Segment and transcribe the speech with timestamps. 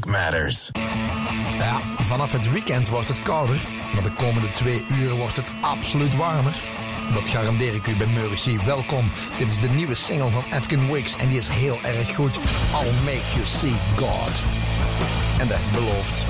[0.00, 0.70] Matters.
[1.58, 6.16] Ja, vanaf het weekend wordt het kouder, maar de komende twee uur wordt het absoluut
[6.16, 6.54] warmer.
[7.14, 8.58] Dat garandeer ik u bij Mercy.
[8.64, 9.10] Welkom.
[9.38, 12.36] Dit is de nieuwe single van Afghan Wicks en die is heel erg goed.
[12.36, 14.42] I'll make you see God.
[15.40, 16.22] En dat is beloofd.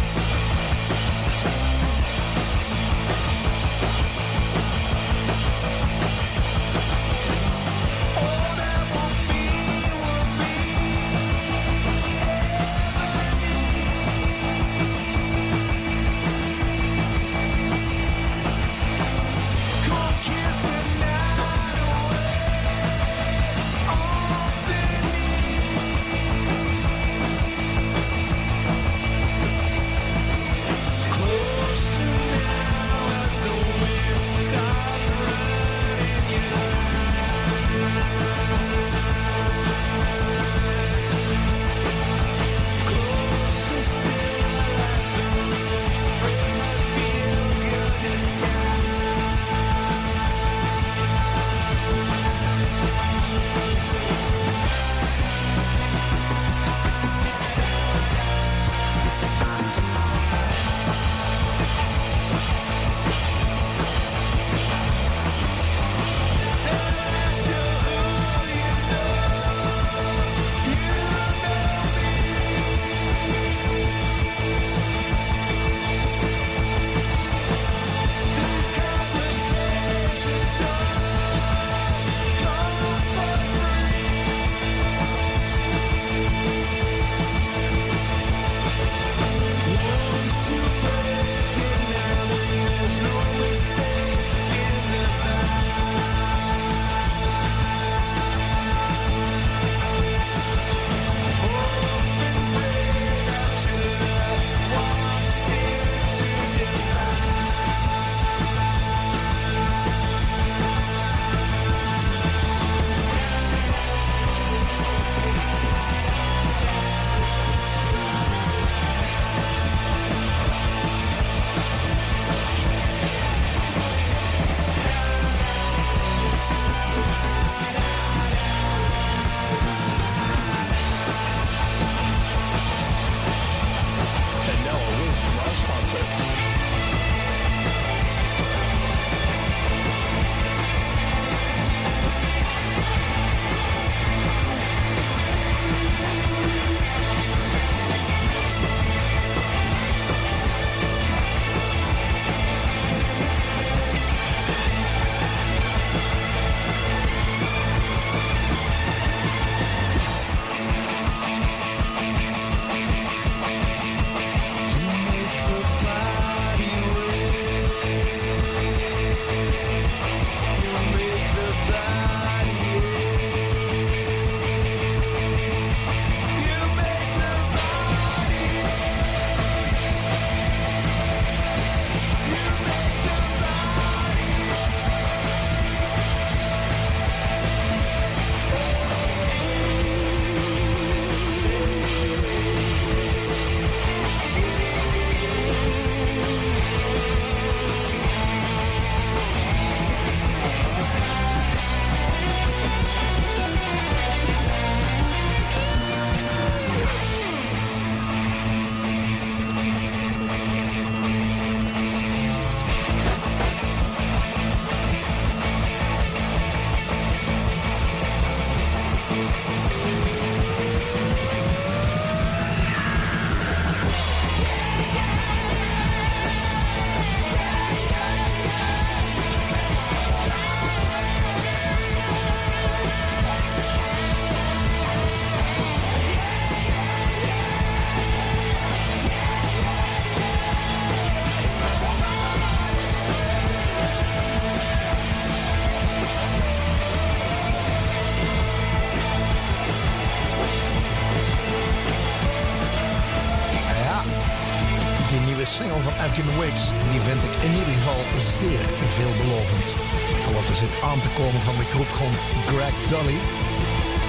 [261.00, 263.18] Te komen van de groep rond Greg Dully.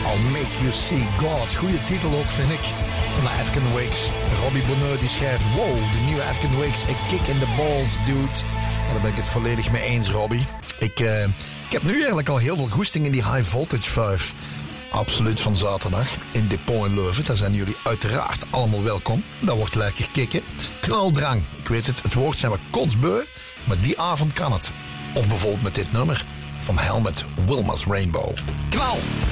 [0.09, 1.55] I'll Make You See God.
[1.55, 2.65] Goede titel ook, vind ik.
[3.13, 4.01] Van de Wicks.
[4.41, 5.43] Robbie Bonheur die schrijft...
[5.55, 6.83] Wow, de nieuwe Afghan Wicks.
[6.83, 8.37] A kick in the balls, dude.
[8.91, 10.45] daar ben ik het volledig mee eens, Robbie.
[10.79, 11.23] Ik, uh,
[11.67, 14.33] ik heb nu eigenlijk al heel veel goesting in die High Voltage 5.
[14.91, 17.25] Absoluut van zaterdag in Depot in Leuven.
[17.25, 19.23] Daar zijn jullie uiteraard allemaal welkom.
[19.39, 20.41] Dat wordt lekker kicken.
[20.81, 21.41] Knaldrang.
[21.55, 23.23] Ik weet het, het woord zijn we kotsbeu.
[23.67, 24.71] Maar die avond kan het.
[25.13, 26.25] Of bijvoorbeeld met dit nummer
[26.63, 28.33] van Helmet Wilma's Rainbow.
[28.69, 29.22] Knal!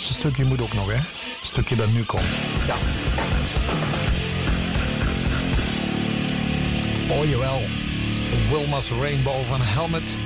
[0.00, 0.96] Laatste stukje moet ook nog, hè?
[1.38, 2.34] Het stukje dat nu komt.
[2.66, 2.74] Ja.
[7.08, 7.62] Oh jawel.
[8.48, 10.16] Wilma's Rainbow van Helmet.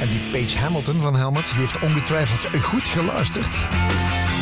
[0.00, 3.58] En die Paige Hamilton van Helmet, die heeft ongetwijfeld goed geluisterd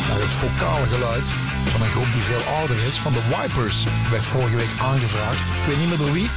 [0.07, 1.27] naar het vocale geluid
[1.65, 2.97] van een groep die veel ouder is.
[2.97, 5.47] Van de Wipers werd vorige week aangevraagd.
[5.49, 6.29] Ik weet niet meer door wie,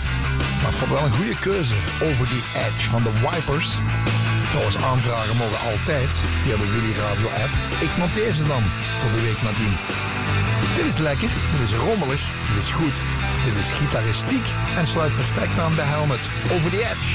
[0.63, 3.79] maar vond wel een goede keuze over die Edge van de Wipers.
[4.51, 7.53] Trouwens, aanvragen mogen altijd via de Willy Radio app.
[7.81, 8.63] Ik noteer ze dan
[8.97, 9.75] voor de week nadien.
[10.77, 13.03] Dit is lekker, dit is rommelig, dit is goed,
[13.45, 17.09] dit is gitaristiek en sluit perfect aan de helmet over the edge.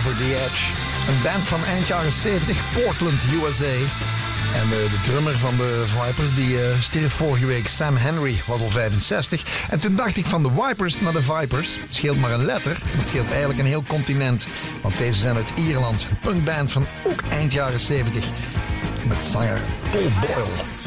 [0.00, 0.72] Over the Edge.
[1.08, 3.64] Een band van eind jaren 70, Portland, USA.
[4.54, 8.62] En de, de drummer van de Vipers, die uh, stierf vorige week, Sam Henry, was
[8.62, 9.66] al 65.
[9.70, 11.80] En toen dacht ik van de Vipers naar de Vipers.
[11.80, 14.46] Het scheelt maar een letter, het scheelt eigenlijk een heel continent.
[14.82, 18.24] Want deze zijn uit Ierland, een punkband van ook eind jaren 70.
[19.08, 20.79] Met zanger Paul Boyle.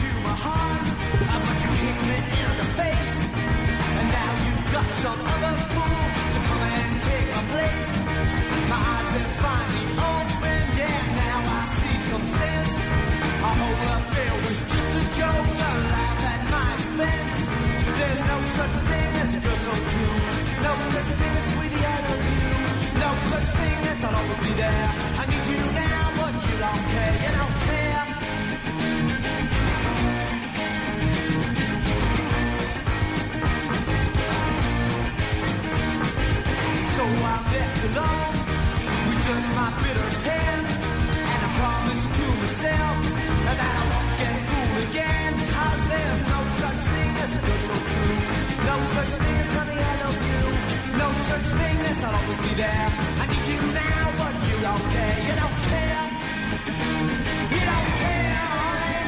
[47.56, 48.16] As so true.
[48.70, 50.44] No such thing as honey, I love you.
[51.02, 52.88] No such thing as I'll always be there.
[53.22, 55.18] I need you now, but you don't care.
[55.28, 56.06] You don't care.
[57.54, 59.04] You don't care, honey.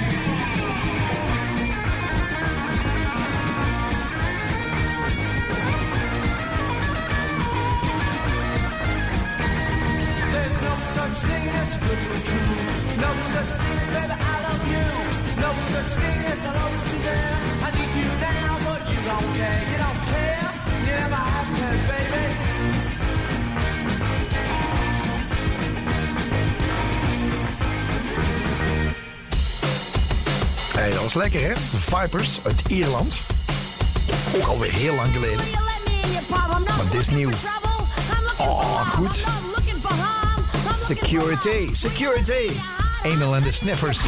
[10.34, 12.54] There's no such thing as good or true.
[13.06, 14.88] No such thing as baby, I love you.
[15.46, 17.34] No such thing as I'll always be there.
[17.66, 18.10] I need you
[18.42, 19.60] now, but you don't care.
[19.72, 20.48] You don't care.
[20.86, 22.24] You never have cared, baby.
[30.76, 31.54] Hey, dat was lekker hè?
[31.54, 33.16] De Vipers uit Ierland.
[34.36, 35.46] Ook alweer heel lang geleden.
[36.30, 37.32] Maar dit is nieuw.
[38.38, 39.24] Oh, goed.
[40.72, 42.52] Security, security.
[43.04, 44.00] Anal and the Sniffers.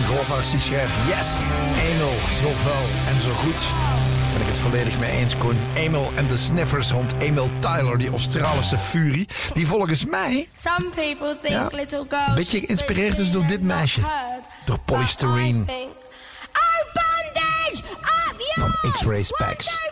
[0.00, 0.96] Jeroen Govaerts die schrijft...
[1.06, 1.28] Yes,
[1.80, 3.66] Emil, zo vuil en zo goed.
[4.32, 5.58] Ben ik het volledig mee eens, Koen.
[5.74, 9.28] Emil en de sniffers rond Emil Tyler, die Australische furie...
[9.52, 14.00] die volgens mij Some people think Ja, little girls beetje geïnspireerd is door dit meisje.
[14.64, 15.64] Door Polystyrene.
[15.68, 15.90] Oh!
[18.56, 18.90] Up Van!
[18.92, 19.89] X-Ray Specs.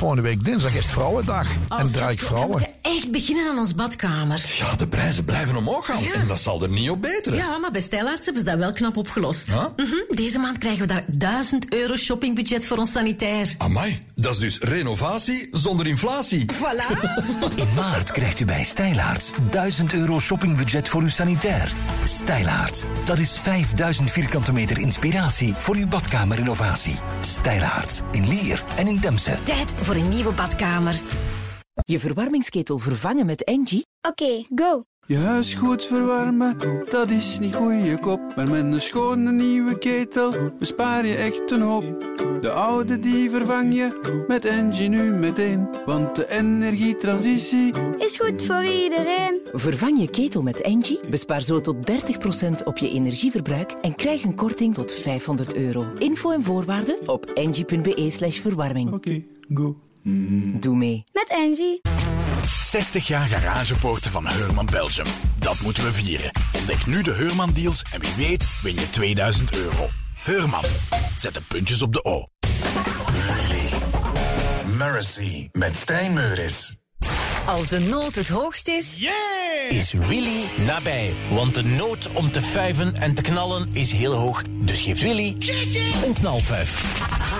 [0.00, 1.48] Volgende week dinsdag is het Vrouwendag.
[1.68, 2.69] en draai ik We vrouwen.
[3.14, 4.54] Echt beginnen aan ons badkamer.
[4.58, 6.04] Ja, de prijzen blijven omhoog gaan.
[6.14, 7.38] En dat zal er niet op beteren.
[7.38, 9.46] Ja, maar bij Stijlaarts hebben ze dat wel knap opgelost.
[9.76, 13.54] Mhm, Deze maand krijgen we daar 1000 euro shoppingbudget voor ons sanitair.
[13.58, 16.44] Amai, dat is dus renovatie zonder inflatie.
[16.52, 16.98] Voilà.
[17.54, 21.72] In maart krijgt u bij Stijlaarts 1000 euro shoppingbudget voor uw sanitair.
[22.04, 26.98] Stijlaarts, dat is 5000 vierkante meter inspiratie voor uw badkamerinnovatie.
[27.20, 29.38] Stijlaarts, in Lier en in Demse.
[29.44, 31.00] Tijd voor een nieuwe badkamer.
[31.90, 33.86] Je verwarmingsketel vervangen met Engie?
[34.08, 34.84] Oké, go.
[35.06, 36.56] Je huis goed verwarmen,
[36.88, 38.20] dat is niet goeie kop.
[38.36, 41.84] Maar met een schone nieuwe ketel bespaar je echt een hoop.
[42.40, 45.68] De oude die vervang je met Engie nu meteen.
[45.86, 49.40] Want de energietransitie Is goed voor iedereen.
[49.52, 51.76] Vervang je ketel met Engie, bespaar zo tot
[52.60, 55.86] 30% op je energieverbruik en krijg een korting tot 500 euro.
[55.98, 58.92] Info en voorwaarden op engie.be slash verwarming.
[58.92, 59.24] Oké,
[59.54, 59.76] go.
[60.60, 61.04] Doe mee.
[61.12, 61.80] Met Angie.
[62.42, 65.06] 60 jaar garagepoorten van Heurman Belgium.
[65.38, 66.30] Dat moeten we vieren.
[66.58, 69.88] Ontdek nu de Heurman deals en wie weet win je 2000 euro.
[70.22, 70.64] Heurman,
[71.18, 72.24] zet de puntjes op de O.
[73.26, 73.70] Really?
[74.76, 76.79] Mercy met Stijn Meuris.
[77.46, 78.96] Als de nood het hoogst is,
[79.68, 81.16] is Willy nabij.
[81.30, 84.42] Want de nood om te fuiven en te knallen is heel hoog.
[84.50, 85.36] Dus geeft Willy
[86.04, 86.82] een knalfuif.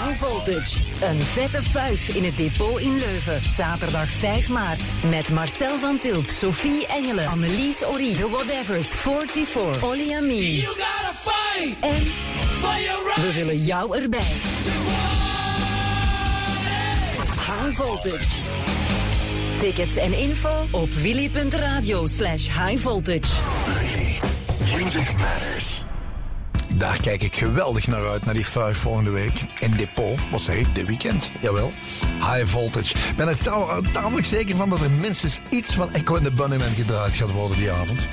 [0.06, 0.78] High Voltage.
[1.00, 3.40] Een vette fuif in het depot in Leuven.
[3.56, 4.80] Zaterdag 5 maart.
[5.10, 10.66] Met Marcel van Tilt, Sophie Engelen, Annelies Ori, The Whatevers, 44, Olly Ami.
[11.80, 12.02] En
[13.14, 14.32] we willen jou erbij.
[17.46, 18.69] High Voltage.
[19.60, 23.42] Tickets en info op willy.radio slash high voltage.
[23.66, 24.18] Really?
[24.82, 25.84] Music matters.
[26.76, 29.32] Daar kijk ik geweldig naar uit, naar die vijf volgende week.
[29.58, 31.30] In Depot, wat zeg ik, dit weekend.
[31.40, 31.72] Jawel,
[32.20, 32.94] High Voltage.
[33.08, 33.36] Ik ben er
[33.92, 37.58] tamelijk zeker van dat er minstens iets van Echo and the Bunnymen gedraaid gaat worden
[37.58, 38.08] die avond.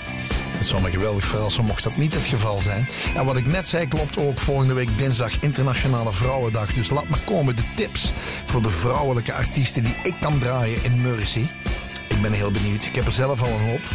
[0.58, 2.88] Het zou me geweldig verrassen mocht dat niet het geval zijn.
[3.15, 6.74] En wat ik net zei klopt ook volgende week dinsdag Internationale Vrouwendag.
[6.74, 8.12] Dus laat maar komen de tips
[8.46, 11.46] voor de vrouwelijke artiesten die ik kan draaien in Mercy.
[12.08, 12.86] Ik ben heel benieuwd.
[12.86, 13.86] Ik heb er zelf al een hoop.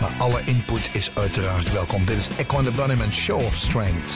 [0.00, 2.04] Maar alle input is uiteraard welkom.
[2.04, 4.14] Dit is Echo and the Bunnymen Show of Strength.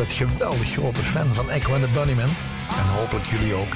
[0.00, 2.28] Altijd geweldig grote fan van Echo and the Bunnymen.
[2.78, 3.74] En hopelijk jullie ook.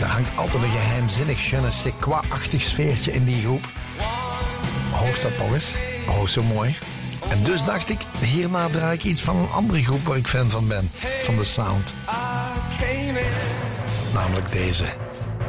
[0.00, 3.64] Er hangt altijd een geheimzinnig je ne sais quoi-achtig sfeertje in die groep.
[4.92, 5.74] Hoort dat nog eens?
[6.08, 6.76] Oh, zo mooi.
[7.28, 10.50] En dus dacht ik, hierna draai ik iets van een andere groep waar ik fan
[10.50, 10.90] van ben.
[11.22, 11.94] Van de sound.
[14.12, 14.84] Namelijk deze.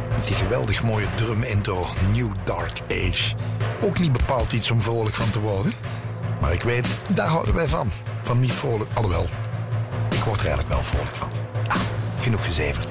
[0.09, 1.85] Met die geweldig mooie drum intro.
[2.11, 3.35] New Dark Age.
[3.81, 5.73] Ook niet bepaald iets om vrolijk van te worden.
[6.41, 7.91] Maar ik weet, daar houden wij van.
[8.23, 9.25] Van niet vrolijk, alhoewel.
[10.25, 11.29] Word er eigenlijk wel vrolijk van.
[11.67, 11.75] Ah,
[12.19, 12.84] genoeg gezeverd.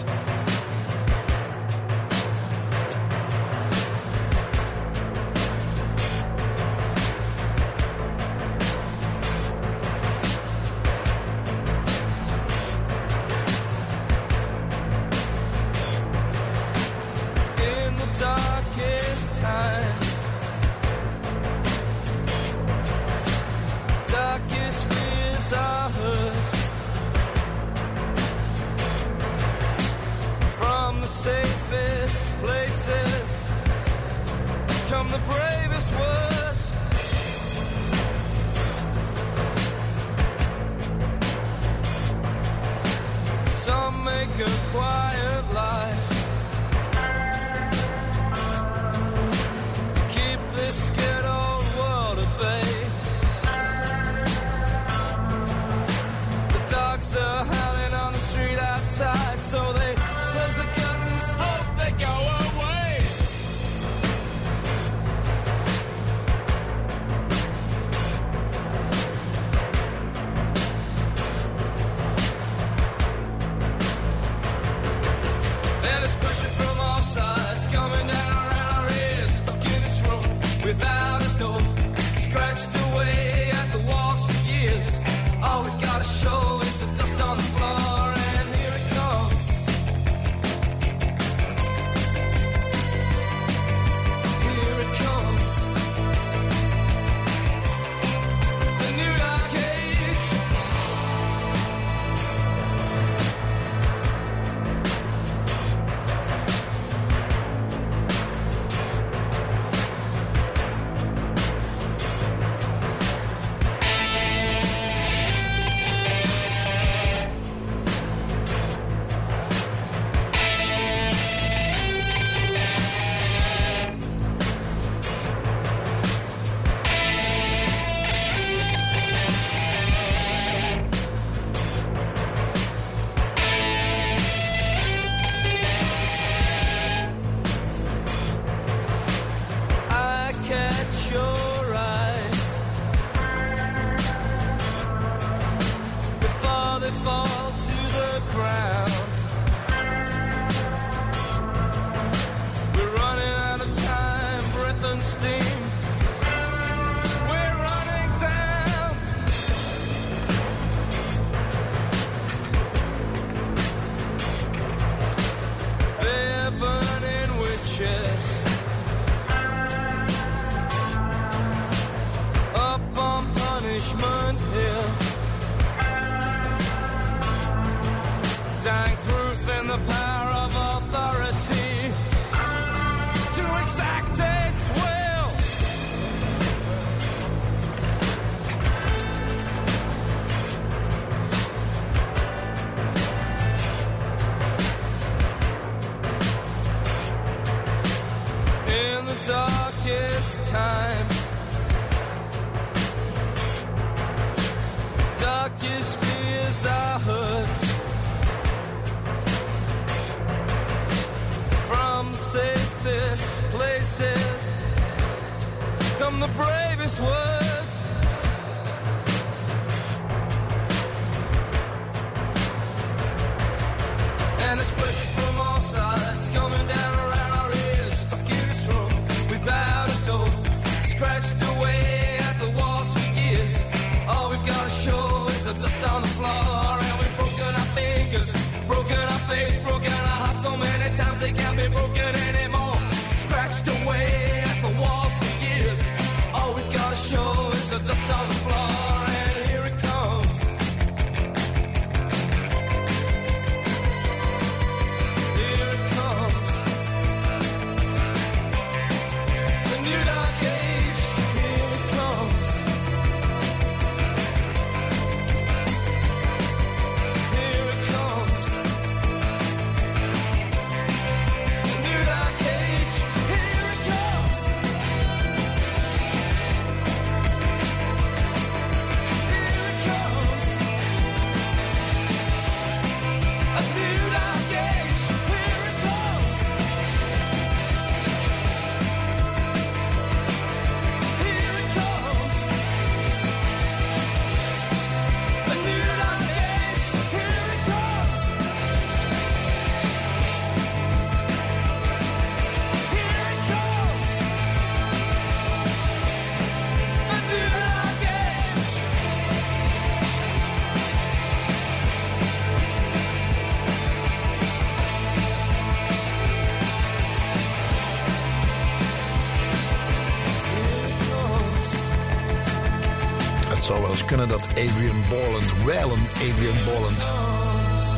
[324.28, 327.06] Wel dat Adrian Borland, wijlen Adrian Borland,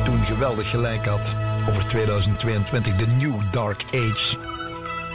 [0.05, 1.33] toen geweldig gelijk had
[1.69, 4.37] over 2022, de New Dark Age.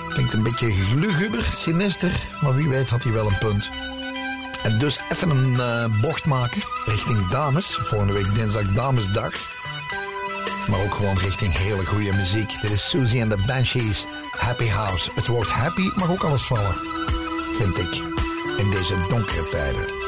[0.08, 3.70] Klinkt een beetje luguber, sinister, maar wie weet had hij wel een punt.
[4.62, 7.74] En dus even een eh, bocht maken richting dames.
[7.74, 9.32] Volgende week dinsdag Damesdag.
[10.68, 12.60] Maar ook gewoon richting hele goede muziek.
[12.60, 15.10] Dit is Susie and the Banshees, Happy House.
[15.14, 16.74] Het woord happy mag ook alles vallen,
[17.52, 18.02] vind ik,
[18.56, 20.01] in deze donkere tijden.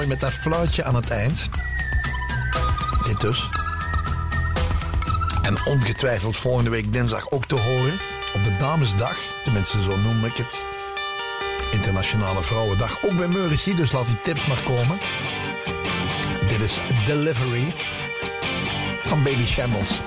[0.00, 1.48] Mooi met dat fluitje aan het eind.
[3.02, 3.48] Dit dus.
[5.42, 7.98] En ongetwijfeld volgende week dinsdag ook te horen.
[8.34, 9.16] Op de Damesdag.
[9.44, 10.62] Tenminste, zo noem ik het.
[11.72, 13.02] Internationale Vrouwendag.
[13.02, 14.98] Ook bij Meuricie, dus laat die tips maar komen.
[16.48, 17.74] Dit is Delivery
[19.04, 20.00] van Baby Shambles.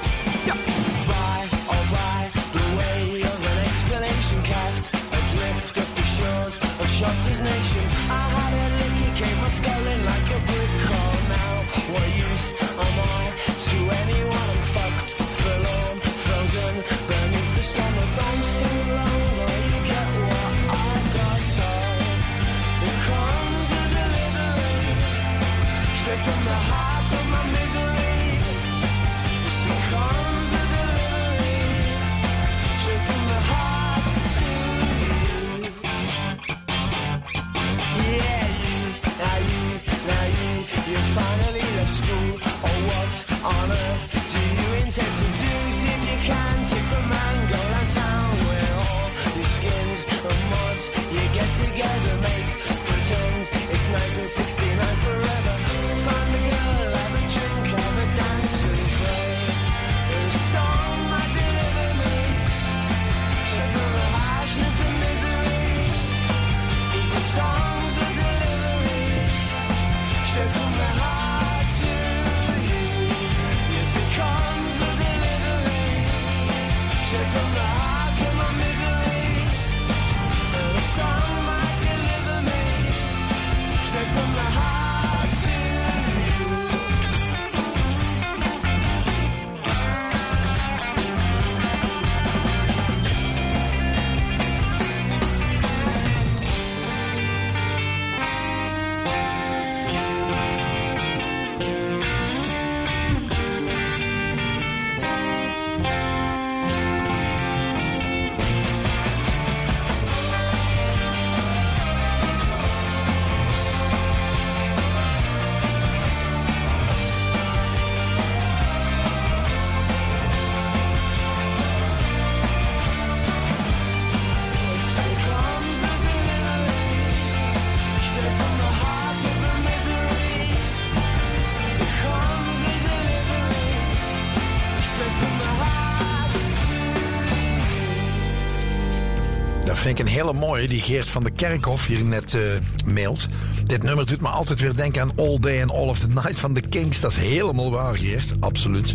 [140.00, 142.42] Een hele mooie, die Geert van de Kerkhof hier net eh,
[142.86, 143.28] mailt.
[143.66, 146.40] Dit nummer doet me altijd weer denken aan All Day and All of the Night
[146.40, 147.00] van de Kings.
[147.00, 148.34] Dat is helemaal waar, Geert.
[148.40, 148.94] Absoluut.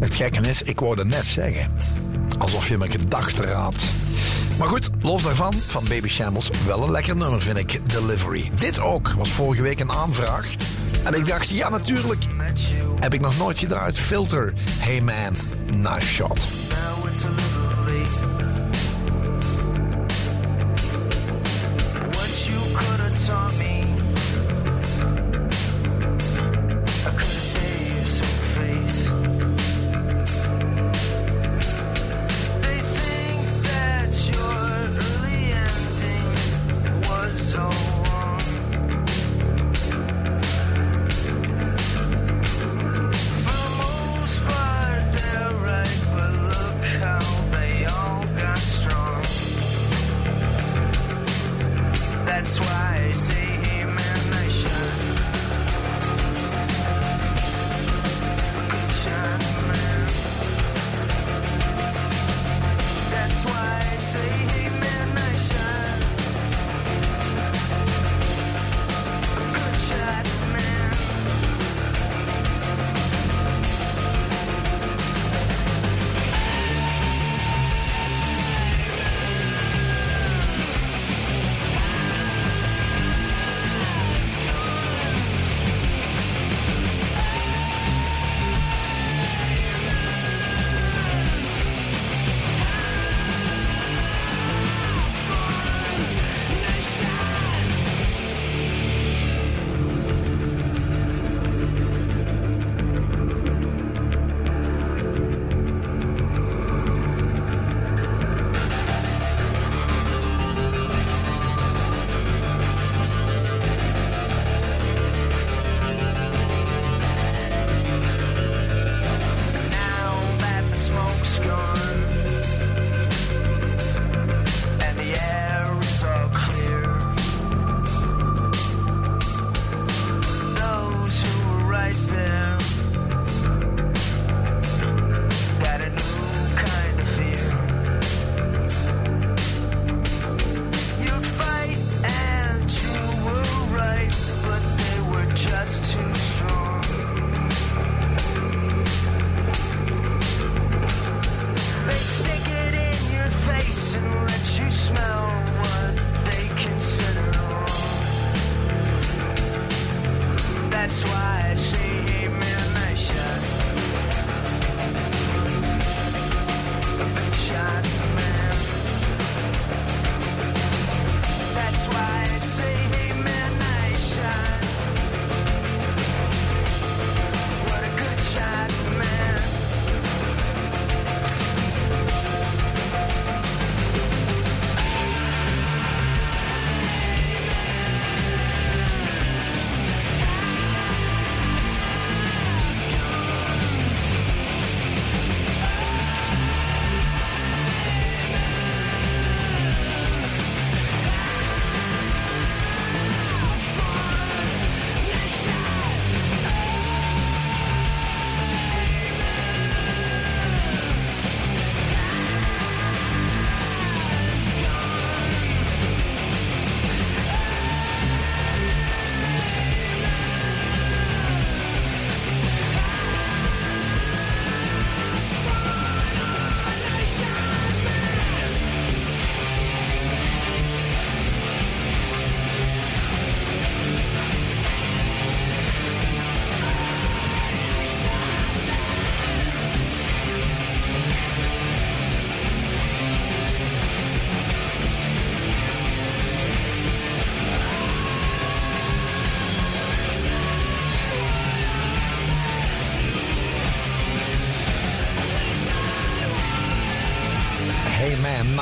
[0.00, 1.70] Het gekke is, ik wou dat net zeggen.
[2.38, 3.84] Alsof je me gedachten raadt.
[4.58, 8.50] Maar goed, los daarvan, van Baby Shambles, wel een lekker nummer vind ik, Delivery.
[8.54, 10.54] Dit ook, was vorige week een aanvraag.
[11.04, 12.24] En ik dacht, ja natuurlijk,
[13.00, 13.98] heb ik nog nooit gedraaid.
[13.98, 15.36] Filter, hey man,
[15.76, 16.46] nice shot.
[16.68, 18.35] Now it's a little.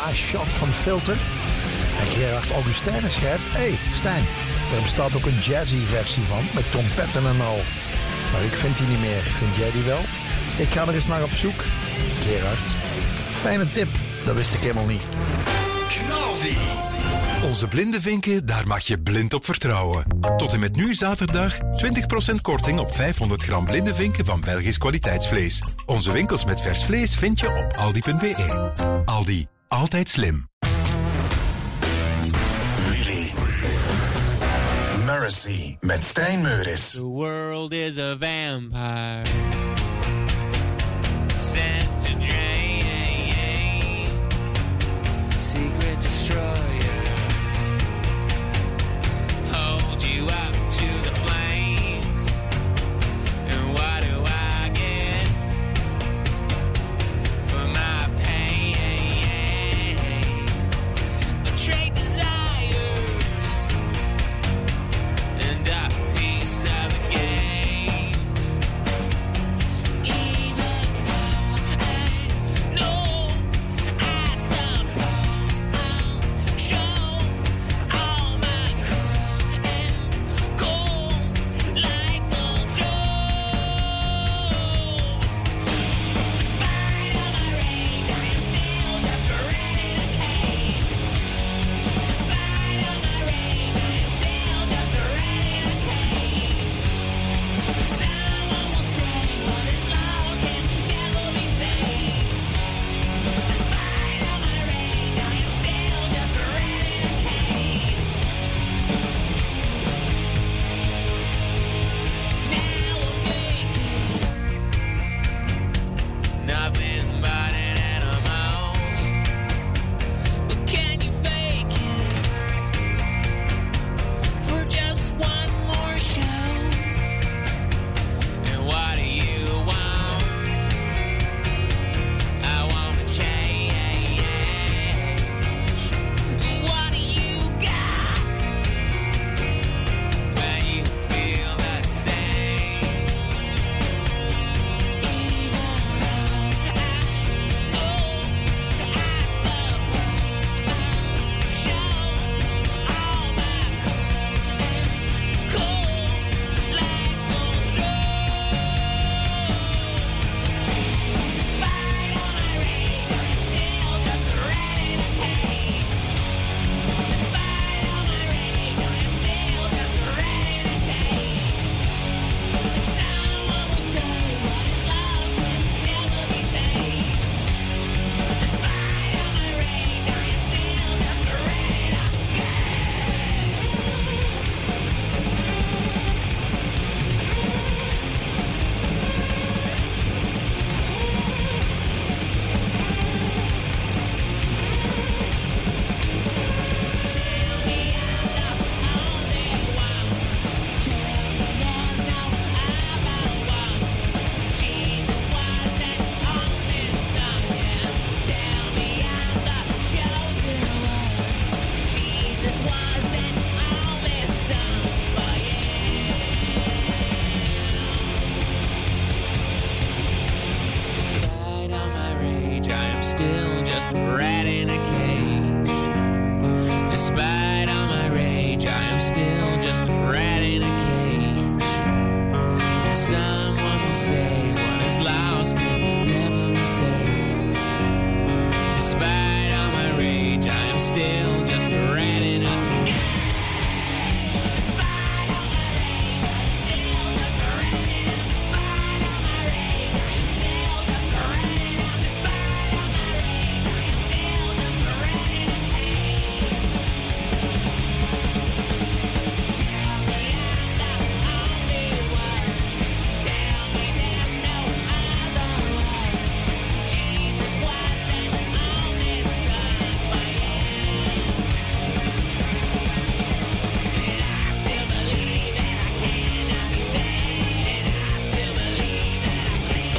[0.03, 1.16] Nice shot van Filter.
[2.01, 3.53] En Gerard Augustijnen schrijft...
[3.53, 4.24] hey, Stijn,
[4.76, 7.61] er bestaat ook een jazzy versie van, met trompetten en al.
[8.32, 9.22] Maar ik vind die niet meer.
[9.22, 10.03] Vind jij die wel?
[10.57, 11.61] Ik ga er eens naar op zoek.
[12.26, 12.66] Gerard.
[13.30, 13.88] Fijne tip,
[14.24, 15.03] dat wist ik helemaal niet.
[17.45, 20.05] Onze blinde vinken, daar mag je blind op vertrouwen.
[20.36, 21.61] Tot en met nu zaterdag 20%
[22.40, 25.62] korting op 500 gram blinde vinken van Belgisch kwaliteitsvlees.
[25.86, 29.03] Onze winkels met vers vlees vind je op aldi.be.
[29.05, 30.49] Aldi, altijd slim.
[32.91, 33.33] Really.
[35.05, 36.91] Mercy met Stijn Meuris.
[36.91, 39.22] The world is a vampire.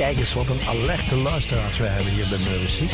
[0.06, 2.88] Kijk eens wat een alerte luisteraars wij hebben hier bij Mercy.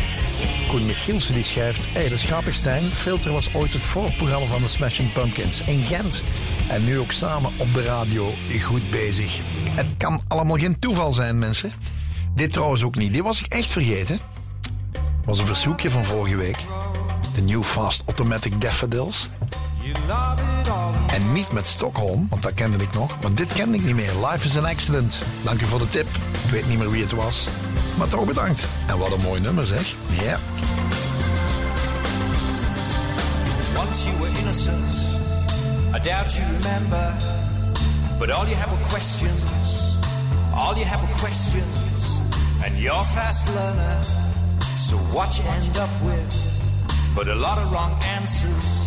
[0.68, 1.86] Koen Michielsen die schrijft...
[1.86, 2.84] Hé, hey, dat is grappig Stijn.
[2.84, 6.24] Filter was ooit het voorprogramma van de Smashing Pumpkins in Gent.
[6.70, 9.42] En nu ook samen op de radio goed bezig.
[9.70, 11.72] Het kan allemaal geen toeval zijn, mensen.
[12.36, 13.12] Dit trouwens ook niet.
[13.12, 14.20] Dit was ik echt vergeten.
[15.26, 16.58] was een verzoekje van vorige week.
[17.36, 19.30] De New Fast Automatic Daffodils.
[21.08, 23.22] En niet met Stockholm, want dat kende ik nog.
[23.22, 24.12] Maar dit kende ik niet meer.
[24.32, 25.22] Life is an accident.
[25.44, 26.08] Dank u voor de tip.
[26.52, 27.48] Ik weet niet meer wie het was.
[27.98, 28.66] Maar toch bedankt.
[28.88, 29.96] En wat een mooi nummer zeg.
[30.10, 30.38] Ja.
[33.78, 34.86] Once you were innocent,
[35.96, 37.14] I doubt you remember.
[38.20, 39.96] But all you have were questions,
[40.54, 42.20] all you have were questions.
[42.66, 43.98] And you're fast learner,
[44.78, 46.34] so what you end up with,
[47.16, 48.81] but a lot of wrong answers.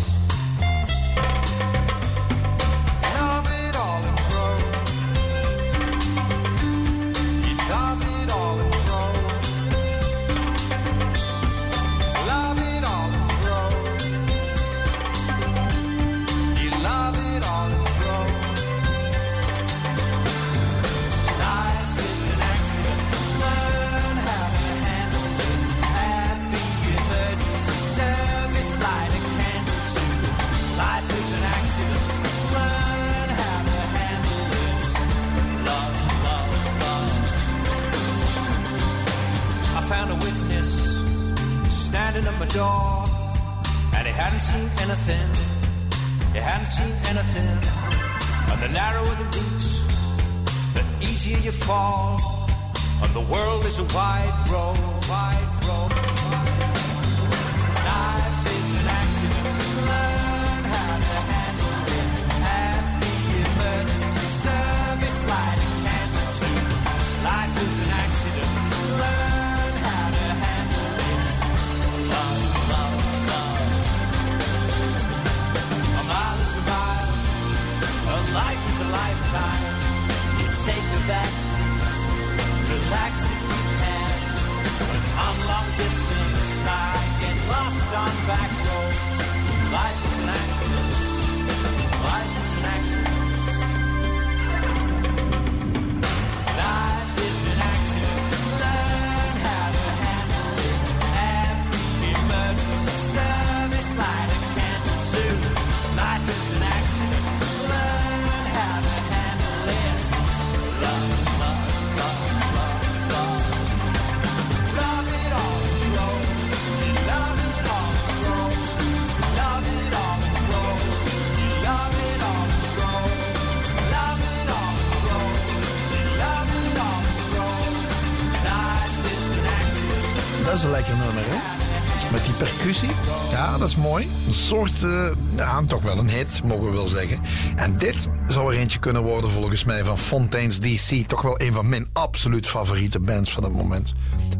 [135.63, 137.19] Toch wel een hit, mogen we wel zeggen.
[137.55, 141.07] En dit zou er eentje kunnen worden volgens mij van Fontaine's DC.
[141.07, 143.93] Toch wel een van mijn absoluut favoriete bands van het moment.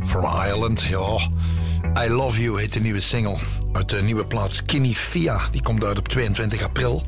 [0.05, 1.29] From Ireland, ja.
[2.03, 3.35] I Love You heet de nieuwe single.
[3.73, 5.39] Uit de nieuwe plaat Skinny Fia.
[5.51, 7.03] Die komt uit op 22 april.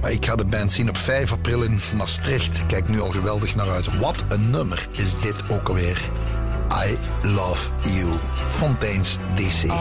[0.00, 2.66] Maar ik ga de band zien op 5 april in Maastricht.
[2.66, 3.98] Kijk nu al geweldig naar uit.
[3.98, 6.10] Wat een nummer is dit ook alweer.
[6.86, 8.18] I Love You.
[8.48, 9.72] Fontaine's DC.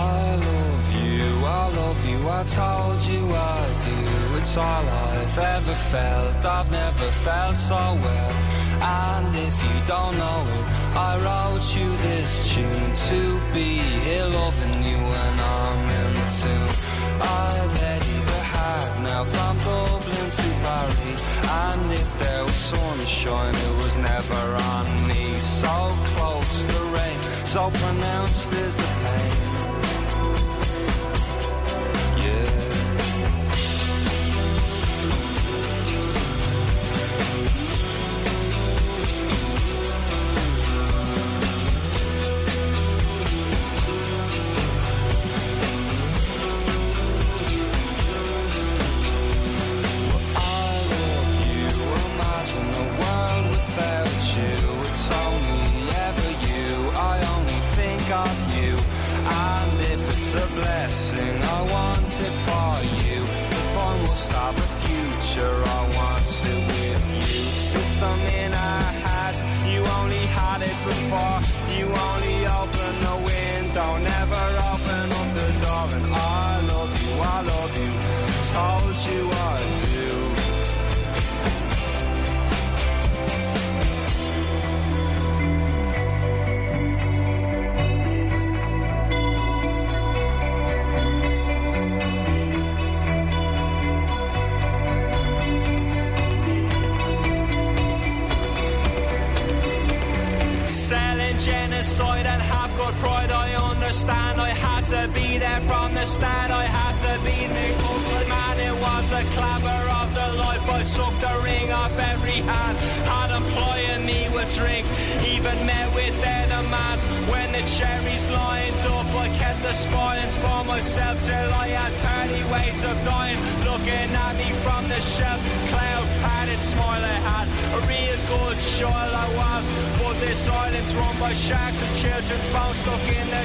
[1.92, 4.38] Love you, I told you I do.
[4.38, 8.34] It's all I've ever felt, I've never felt so well.
[8.80, 10.66] And if you don't know it,
[10.96, 16.76] I wrote you this tune to be here loving you when I'm in the tune.
[17.20, 21.22] I've headed the hard now from Dublin to Paris.
[21.68, 25.38] And if there was sunshine, it was never on me.
[25.38, 25.76] So
[26.16, 29.41] close the rain, so pronounced is the pain.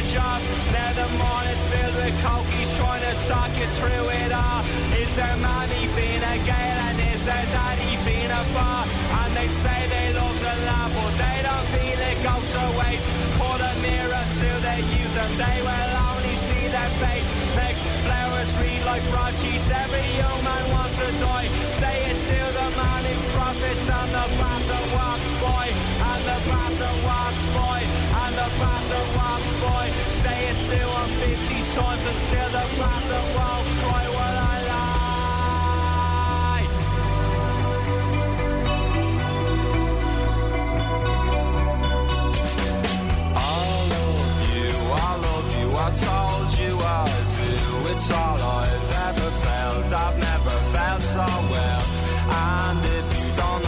[0.03, 0.73] Stuck in.
[0.73, 4.63] Now the morning's filled with cokies trying to talk you through it all.
[5.01, 8.85] Is their mommy Fina Gale and is their daddy Fina Far?
[9.25, 13.11] And they say they love the land, but they don't feel it go to waste.
[13.39, 16.16] Put a mirror to their youth and they will only
[16.77, 17.31] see face.
[17.57, 21.49] Make flowers read like broadsheets, every young man wants to die.
[21.73, 25.69] Say it to the man who profits and the bastard walks boy.
[26.11, 27.81] And the bastard walks boy.
[28.23, 29.87] And the bastard walks boy.
[30.23, 34.05] Say it to him 50 times until the bastard won't cry.
[34.17, 34.46] Well,
[48.11, 49.93] all I've ever felt.
[49.93, 51.83] I've never felt so well.
[52.29, 53.66] And if you don't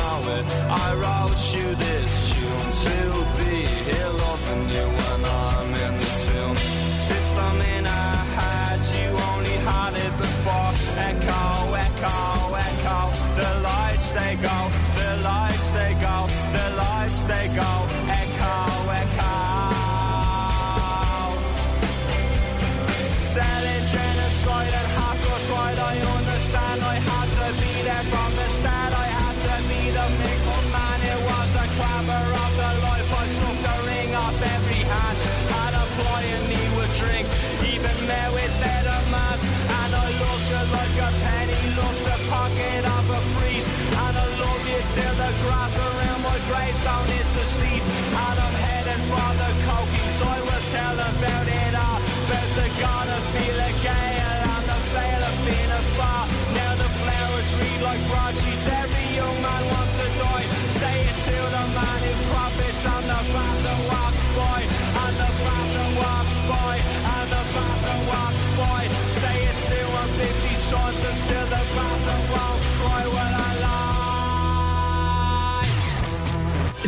[47.48, 47.88] deceased.
[47.88, 50.16] And I'm headed for the cokies.
[50.20, 52.00] I will tell about it all.
[52.28, 56.24] About the god of feel gale and the veil of being a bar.
[56.52, 58.66] Now the flowers read like broadsheets.
[58.68, 60.46] Every young man wants to die.
[60.76, 64.60] Say it to the man who profits and the bastard walks by.
[65.04, 66.74] And the bastard walks by.
[67.16, 68.80] And the bastard walks by.
[69.24, 73.57] Say it to him 50 shots and still the bastard won't cry when I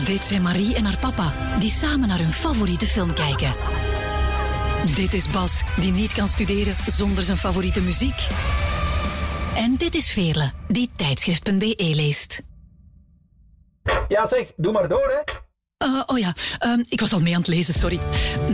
[0.04, 3.54] Dit zijn Marie en haar papa, die samen naar hun favoriete film kijken.
[4.94, 8.26] Dit is Bas, die niet kan studeren zonder zijn favoriete muziek.
[9.54, 12.42] En dit is Veerle, die tijdschrift.be leest.
[14.08, 15.32] Ja zeg, doe maar door hè.
[15.76, 18.00] Eh, oh ja, ehm, ik was al mee aan het lezen, sorry.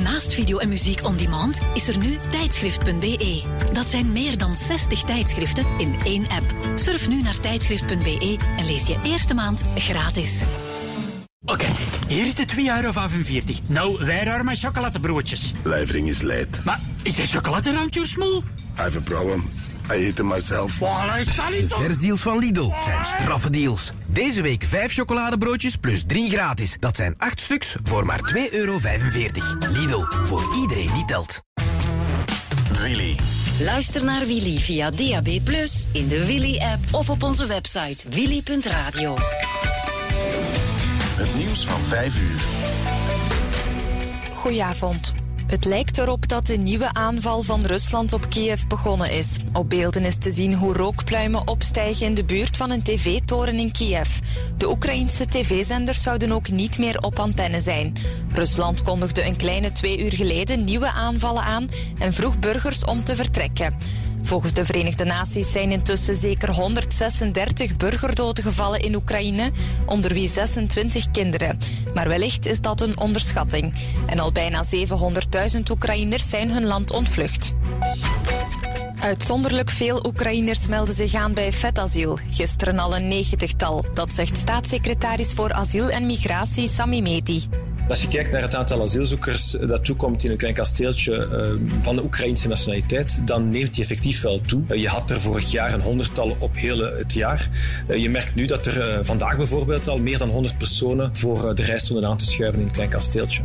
[0.02, 3.42] Naast video en muziek on demand is er nu tijdschrift.be.
[3.72, 6.54] Dat zijn meer dan 60 tijdschriften in één app.
[6.74, 10.42] Surf nu naar tijdschrift.be en lees je eerste maand gratis.
[11.46, 11.66] Oké,
[12.08, 12.92] hier is de 2,45 euro.
[13.66, 15.52] Nou, wij ruimen mijn chocoladebroodjes.
[15.62, 16.48] Levering is late.
[16.64, 18.38] Maar is dit chocoladeruimtje smoel?
[18.78, 19.44] I have a problem.
[19.92, 20.74] I eat them myself.
[20.76, 21.82] Voilà, is dat niet De toch?
[21.84, 23.92] versdeals van Lidl zijn straffe deals.
[24.06, 26.76] Deze week 5 chocoladebroodjes plus 3 gratis.
[26.80, 28.78] Dat zijn 8 stuks voor maar 2,45 euro.
[29.72, 31.40] Lidl, voor iedereen die telt.
[32.80, 33.16] Willy.
[33.60, 35.28] Luister naar Willy via DAB+,
[35.92, 39.16] in de Willy-app of op onze website willy.radio.
[41.16, 42.46] Het nieuws van 5 uur.
[44.34, 45.12] Goedenavond.
[45.46, 49.36] Het lijkt erop dat de nieuwe aanval van Rusland op Kiev begonnen is.
[49.52, 53.72] Op beelden is te zien hoe rookpluimen opstijgen in de buurt van een tv-toren in
[53.72, 54.08] Kiev.
[54.56, 57.92] De Oekraïnse tv-zenders zouden ook niet meer op antenne zijn.
[58.32, 63.16] Rusland kondigde een kleine twee uur geleden nieuwe aanvallen aan en vroeg burgers om te
[63.16, 63.76] vertrekken.
[64.26, 69.50] Volgens de Verenigde Naties zijn intussen zeker 136 burgerdoden gevallen in Oekraïne,
[69.86, 71.58] onder wie 26 kinderen.
[71.94, 73.74] Maar wellicht is dat een onderschatting.
[74.06, 74.64] En al bijna
[75.54, 77.52] 700.000 Oekraïners zijn hun land ontvlucht.
[78.98, 82.18] Uitzonderlijk veel Oekraïners melden zich aan bij vetasiel.
[82.30, 83.84] Gisteren al een negentigtal.
[83.94, 87.48] Dat zegt staatssecretaris voor asiel en migratie Sami Medi.
[87.88, 91.96] Als je kijkt naar het aantal asielzoekers dat toekomt in een klein kasteeltje eh, van
[91.96, 94.62] de Oekraïnse nationaliteit, dan neemt die effectief wel toe.
[94.68, 97.48] Eh, je had er vorig jaar een honderdtal op heel eh, het jaar.
[97.88, 101.62] Eh, je merkt nu dat er vandaag bijvoorbeeld al meer dan 100 personen voor de
[101.62, 103.42] reis stonden aan te schuiven in een klein kasteeltje.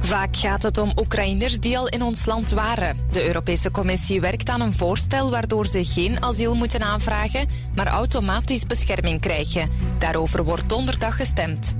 [0.00, 2.96] Vaak gaat het om Oekraïners die al in ons land waren.
[3.12, 8.66] De Europese Commissie werkt aan een voorstel waardoor ze geen asiel moeten aanvragen, maar automatisch
[8.66, 9.70] bescherming krijgen.
[9.98, 11.74] Daarover wordt donderdag gestemd.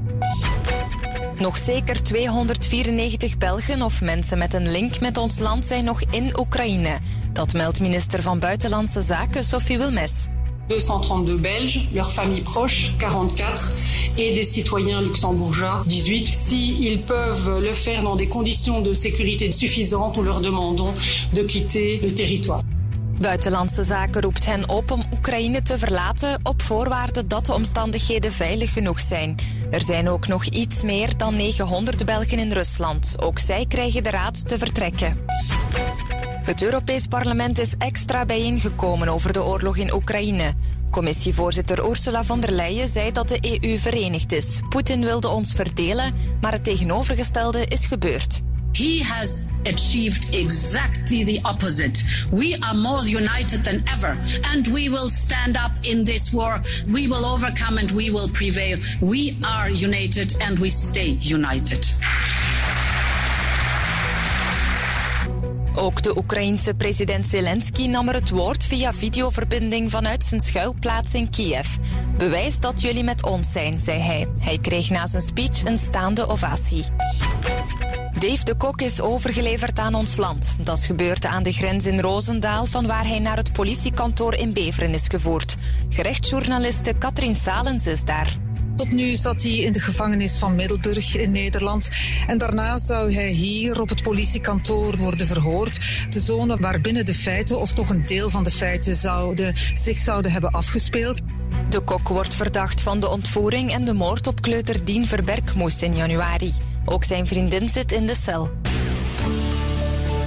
[1.45, 6.38] Nog zeker 294 Belgen of mensen met een link met ons land zijn nog in
[6.38, 6.99] Oekraïne.
[7.32, 10.26] Dat meldt minister van Buitenlandse Zaken Sophie Wilmes.
[10.66, 13.72] 232 Belges, leurs familles proches, 44,
[14.16, 16.34] et des citoyens luxembourgeois, 18.
[16.34, 20.95] S'ils peuvent le faire dans des conditions de sécurité suffisantes, nous leur demandons
[21.32, 22.62] de quitter le territoire.
[23.21, 28.73] Buitenlandse Zaken roept hen op om Oekraïne te verlaten op voorwaarde dat de omstandigheden veilig
[28.73, 29.37] genoeg zijn.
[29.71, 33.15] Er zijn ook nog iets meer dan 900 Belgen in Rusland.
[33.19, 35.19] Ook zij krijgen de raad te vertrekken.
[36.45, 40.53] Het Europees Parlement is extra bijeengekomen over de oorlog in Oekraïne.
[40.91, 44.61] Commissievoorzitter Ursula von der Leyen zei dat de EU verenigd is.
[44.69, 48.41] Poetin wilde ons verdelen, maar het tegenovergestelde is gebeurd.
[48.75, 52.03] He has achieved exactly the opposite.
[52.31, 56.61] We are more united than ever, and we will stand up in this war.
[56.87, 58.79] We will overcome and we will prevail.
[59.01, 61.95] We are united and we stay united.
[65.77, 71.31] Ook de Oekraïense president Zelensky nam er het woord via videoverbinding vanuit zijn schuilplaats in
[71.31, 71.66] Kiev.
[72.18, 74.29] Bewijs dat jullie met ons zijn, zei hij.
[74.41, 76.85] Hij kreeg na zijn speech een staande ovatie.
[78.19, 80.55] Dave de Kok is overgeleverd aan ons land.
[80.62, 84.95] Dat gebeurde aan de grens in Roosendaal, van waar hij naar het politiekantoor in Beveren
[84.95, 85.57] is gevoerd.
[85.89, 88.37] Gerechtsjournaliste Katrien Salens is daar.
[88.77, 91.89] Tot nu zat hij in de gevangenis van Middelburg in Nederland.
[92.27, 96.07] En daarna zou hij hier op het politiekantoor worden verhoord.
[96.11, 100.33] De zone waarbinnen de feiten, of toch een deel van de feiten, zouden, zich zouden
[100.33, 101.21] hebben afgespeeld.
[101.71, 105.97] De kok wordt verdacht van de ontvoering en de moord op kleuter Dien Verbergmoes in
[105.97, 106.53] januari.
[106.85, 108.51] Ook zijn vriendin zit in de cel.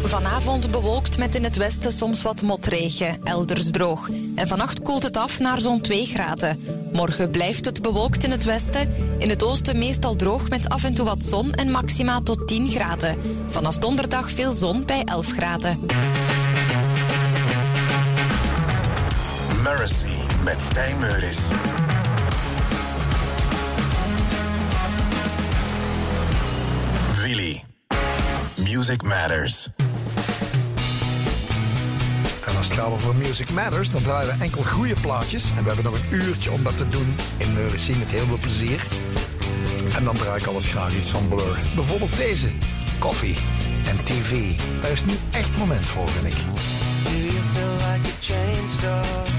[0.04, 4.10] Vanavond bewolkt met in het westen soms wat motregen, elders droog.
[4.36, 6.64] En vannacht koelt het af naar zo'n 2 graden.
[6.94, 8.94] Morgen blijft het bewolkt in het westen.
[9.18, 12.70] In het oosten meestal droog met af en toe wat zon en maxima tot 10
[12.70, 13.18] graden.
[13.50, 15.80] Vanaf donderdag veel zon bij 11 graden.
[19.64, 21.38] Mercy met Stijn Meuris.
[28.88, 29.70] Music Matters.
[32.46, 35.44] En als het gaat over Music Matters, dan draaien we enkel goede plaatjes.
[35.58, 38.38] En we hebben nog een uurtje om dat te doen in Meuricie met heel veel
[38.38, 38.84] plezier.
[39.96, 41.60] En dan draai ik alles graag iets van Blur.
[41.76, 42.50] Bijvoorbeeld deze,
[43.00, 43.36] Coffee
[43.88, 44.52] en TV.
[44.82, 46.42] Daar is nu echt het moment voor, vind ik.
[47.04, 48.08] Do you feel like
[48.88, 49.37] a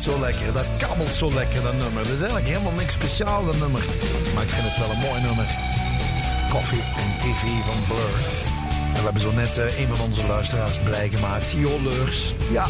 [0.00, 0.52] zo lekker.
[0.52, 2.02] Dat kabbelt zo lekker, dat nummer.
[2.02, 3.84] Dat is eigenlijk helemaal niks speciaal, dat nummer.
[4.34, 5.46] Maar ik vind het wel een mooi nummer.
[6.50, 8.14] Coffee en TV van Blur.
[8.94, 11.50] We hebben zo net eh, een van onze luisteraars blij gemaakt.
[11.50, 12.34] Joleurs.
[12.52, 12.66] Ja,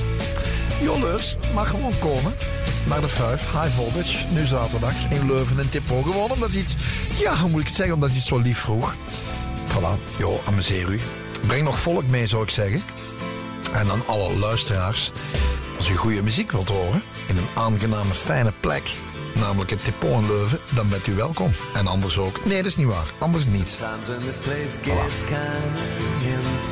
[0.83, 2.33] Joleurs mag gewoon komen.
[2.87, 6.03] Naar de Vijf, High Voltage, nu zaterdag in Leuven en Tippo.
[6.03, 6.77] Gewoon omdat het,
[7.19, 8.95] ja, hoe moet ik het zeggen, omdat hij zo lief vroeg.
[9.69, 11.01] Voilà, joh, amuseer u.
[11.47, 12.83] Breng nog volk mee, zou ik zeggen.
[13.73, 15.11] En aan alle luisteraars,
[15.91, 18.91] u goede muziek wilt horen in een aangename, fijne plek,
[19.35, 21.51] namelijk het Tippo in Leuven, dan bent u welkom.
[21.75, 22.45] En anders ook.
[22.45, 23.07] Nee, dat is niet waar.
[23.19, 23.77] Anders niet.
[23.77, 23.85] Voilà.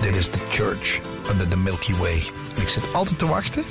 [0.03, 1.01] Dit is The Church
[1.31, 2.23] under the Milky Way.
[2.55, 3.64] En ik zit altijd te wachten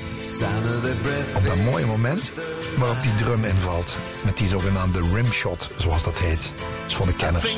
[1.35, 2.33] op dat mooie moment
[2.77, 3.95] waarop die drum invalt.
[4.25, 6.41] Met die zogenaamde rimshot, zoals dat heet.
[6.41, 7.57] Dat is voor de kenners.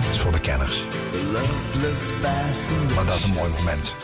[0.00, 0.82] Dat is voor de kenners.
[2.94, 3.94] Maar dat is een mooi moment.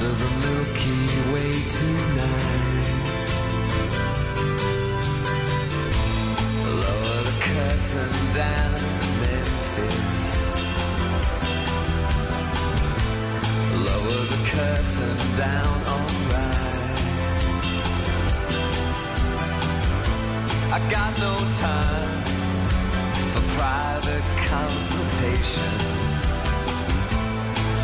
[0.00, 0.39] Under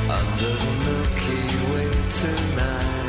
[0.09, 3.06] under the Milky Way tonight.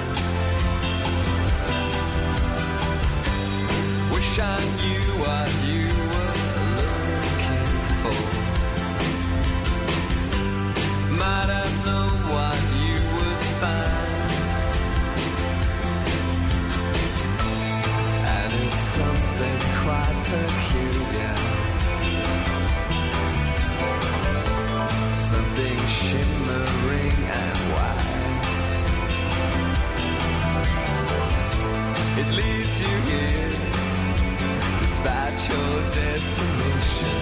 [4.37, 5.86] Wish I knew what you
[35.49, 37.21] destination.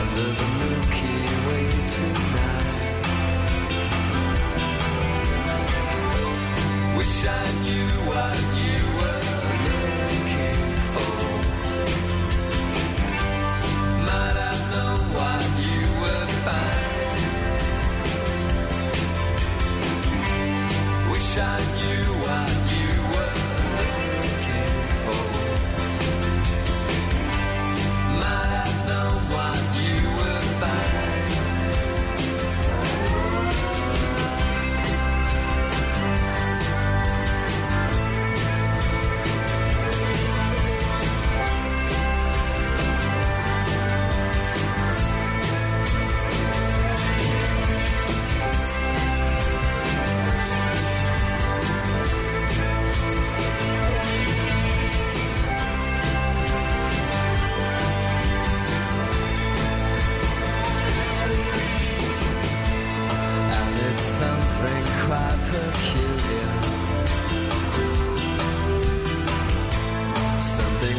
[0.00, 1.16] Under the Milky
[1.46, 2.23] Way tonight.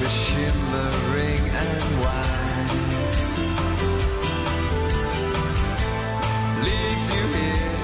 [0.05, 2.69] That's shimmering and white
[6.61, 7.79] leads you here,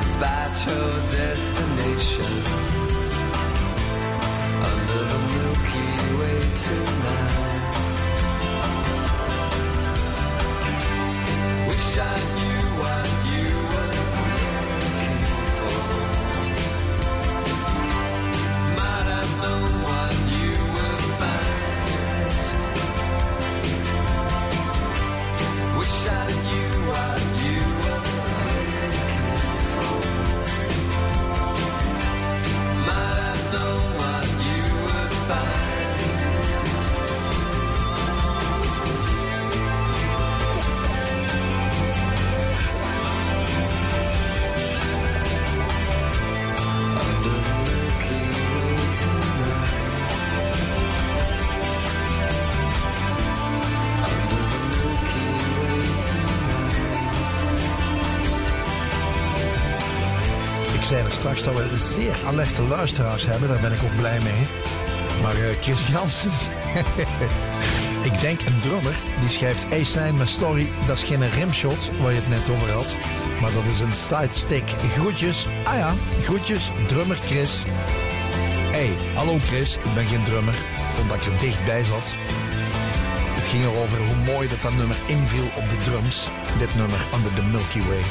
[0.00, 2.34] despite your destination.
[4.70, 7.47] Under the Milky Way tonight.
[61.78, 63.48] Zeer alerte luisteraars hebben.
[63.48, 64.46] Daar ben ik ook blij mee.
[65.22, 66.48] Maar eh, Chris Janssens...
[68.10, 69.68] ik denk een drummer die schrijft...
[69.68, 72.94] Hey Stijn, mijn story, dat is geen rimshot waar je het net over had.
[73.40, 74.62] Maar dat is een sidestick.
[74.88, 75.46] Groetjes.
[75.64, 76.70] Ah ja, groetjes.
[76.86, 77.58] Drummer Chris.
[78.70, 79.76] Hey, hallo Chris.
[79.76, 80.54] Ik ben geen drummer.
[80.88, 82.12] Vond dat ik er dichtbij zat.
[83.38, 86.28] Het ging erover hoe mooi dat dat nummer inviel op de drums.
[86.58, 88.02] Dit nummer Under the Milky Way.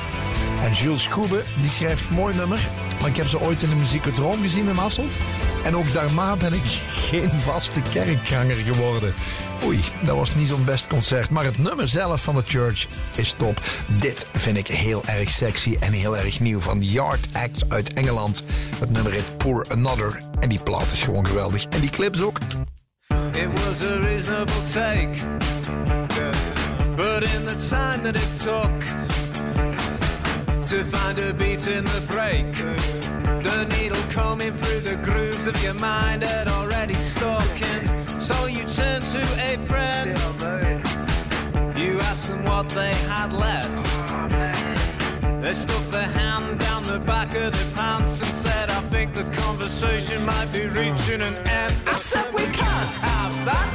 [0.63, 2.59] En Jules Koebe, die schrijft mooi nummer.
[3.07, 5.17] Ik heb ze ooit in de Muziekdroom gezien in Hasselt.
[5.63, 6.63] En ook daarna ben ik
[7.09, 9.13] geen vaste kerkganger geworden.
[9.65, 11.29] Oei, dat was niet zo'n best concert.
[11.29, 13.61] Maar het nummer zelf van de Church is top.
[13.99, 16.59] Dit vind ik heel erg sexy en heel erg nieuw.
[16.59, 18.43] Van Yard Acts uit Engeland.
[18.79, 20.21] Het nummer heet Pour Another.
[20.39, 21.65] En die plaat is gewoon geweldig.
[21.65, 22.37] En die clips ook.
[23.31, 25.09] It was a reasonable take.
[26.95, 28.96] But in the time that it took
[30.67, 32.51] to find a beat in the break,
[33.41, 37.61] the needle coming through the grooves of your mind had already stuck.
[37.61, 40.09] And so you turn to a friend.
[41.79, 43.71] You ask them what they had left.
[45.41, 49.23] They stuck their hand down the back of their pants and said, I think the
[49.41, 51.75] conversation might be reaching an end.
[51.85, 53.67] I said, we can't have that.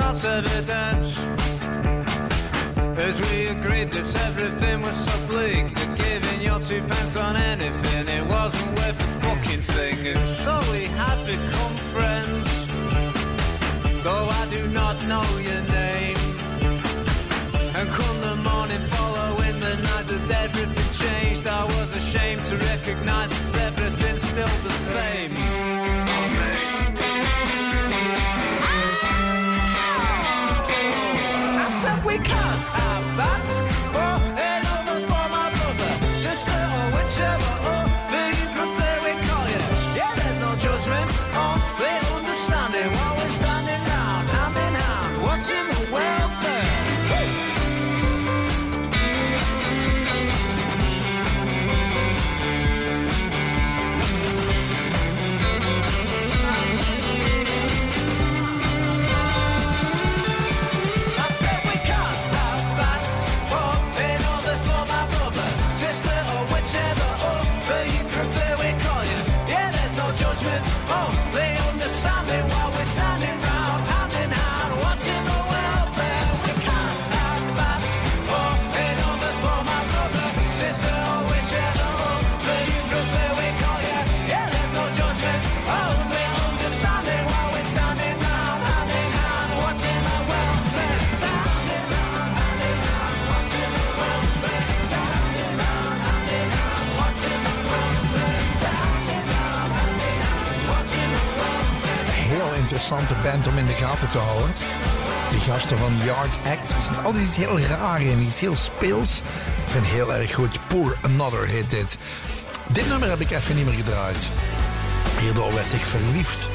[0.00, 1.04] Not evident.
[3.06, 8.04] As we agreed that everything was so bleak that giving your two pence on anything
[8.18, 9.98] it wasn't worth a fucking thing.
[10.12, 12.48] And so we had become friends.
[14.04, 16.20] Though I do not know your name.
[17.76, 23.30] And come the morning following the night that everything changed, I was ashamed to recognize
[23.52, 25.59] that everything's still the same.
[102.98, 104.50] Interessante band om in de gaten te houden.
[105.30, 106.70] Die gasten van Yard Act.
[106.70, 109.18] Er zit altijd iets heel raar in, iets heel speels.
[109.64, 110.58] Ik vind het heel erg goed.
[110.66, 111.98] Pour Another heet dit.
[112.72, 114.28] Dit nummer heb ik even niet meer gedraaid.
[115.20, 116.48] Hierdoor werd ik verliefd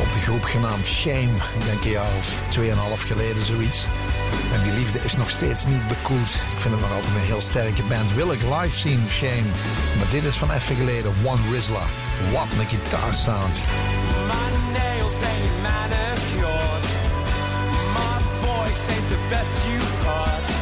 [0.00, 1.36] op de groep genaamd Shame.
[1.58, 3.86] Ik denk een jaar of tweeënhalf geleden zoiets.
[4.54, 6.30] En die liefde is nog steeds niet bekoeld.
[6.30, 8.14] Ik vind het nog altijd een heel sterke band.
[8.14, 9.48] Wil ik live zien, Shame.
[9.98, 11.12] Maar dit is van even geleden.
[11.24, 11.84] One Rizla.
[12.32, 13.60] Wat een gitaarsound.
[18.90, 20.61] Ain't the best you've heard.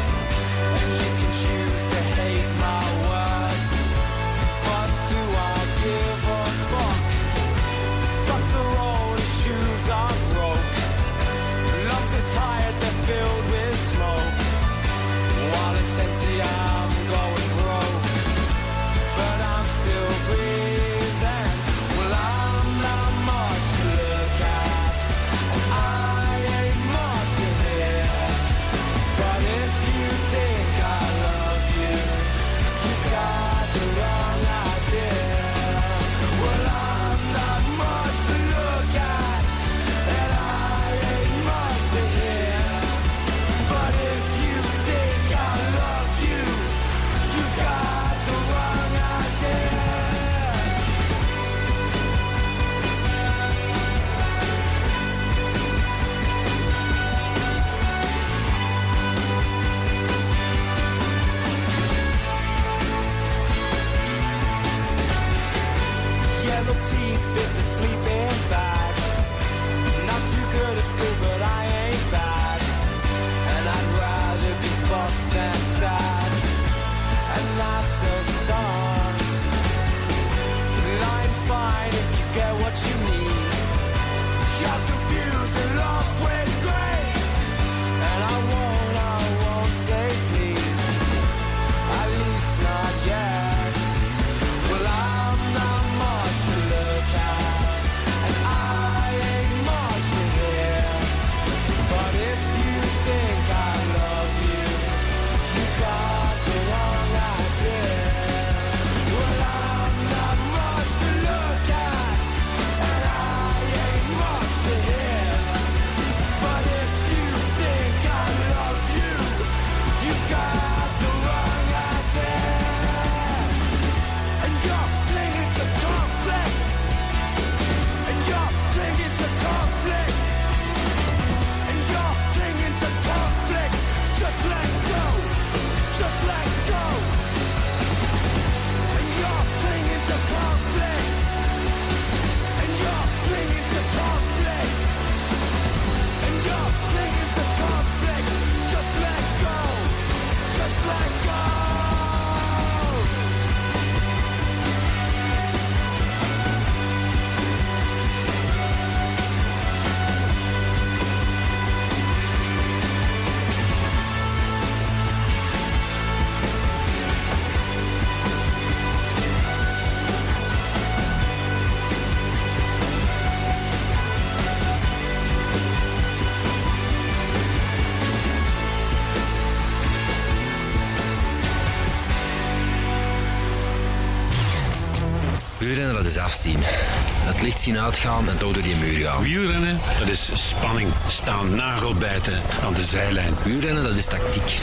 [186.31, 186.59] Afzien.
[186.62, 189.23] Het licht zien uitgaan en toch door die muur gaan.
[189.23, 190.89] Wielrennen, dat is spanning.
[191.07, 193.35] Staan nagelbijten aan de zijlijn.
[193.44, 194.61] Wielrennen, dat is tactiek.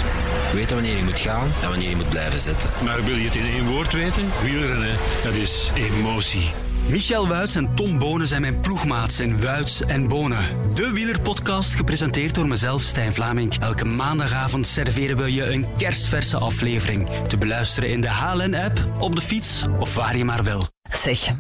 [0.54, 2.70] Weten wanneer je moet gaan en wanneer je moet blijven zitten.
[2.84, 4.32] Maar wil je het in één woord weten?
[4.44, 6.52] Wielrennen, dat is emotie.
[6.90, 10.46] Michel Wuits en Tom Bonen zijn mijn ploegmaats in Wuits en Bonen.
[10.74, 13.56] De wielerpodcast gepresenteerd door mezelf, Stijn Vlaming.
[13.60, 17.10] Elke maandagavond serveren we je een kerstverse aflevering.
[17.28, 20.68] Te beluisteren in de HLN-app, op de fiets of waar je maar wil.
[20.92, 21.34] Zeg,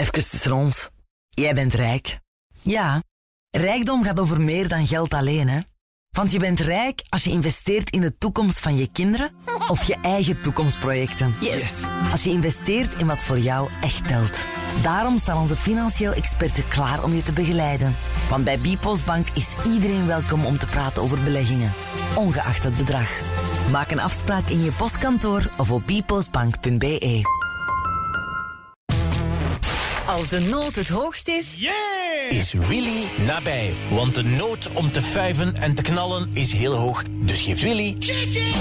[0.00, 0.88] even tussen ons.
[1.28, 2.18] Jij bent rijk.
[2.62, 3.02] Ja,
[3.50, 5.58] rijkdom gaat over meer dan geld alleen, hè.
[6.10, 9.30] Want je bent rijk als je investeert in de toekomst van je kinderen
[9.68, 11.34] of je eigen toekomstprojecten.
[11.40, 11.80] Yes.
[12.10, 14.46] Als je investeert in wat voor jou echt telt.
[14.82, 17.96] Daarom staan onze financieel experten klaar om je te begeleiden.
[18.28, 21.72] Want bij Bpostbank is iedereen welkom om te praten over beleggingen,
[22.14, 23.20] ongeacht het bedrag.
[23.70, 27.39] Maak een afspraak in je postkantoor of op bpostbank.be.
[30.16, 31.56] Als de nood het hoogst is...
[32.30, 33.76] Is Willy nabij?
[33.90, 37.02] Want de nood om te fuiven en te knallen is heel hoog.
[37.10, 37.96] Dus geeft Willy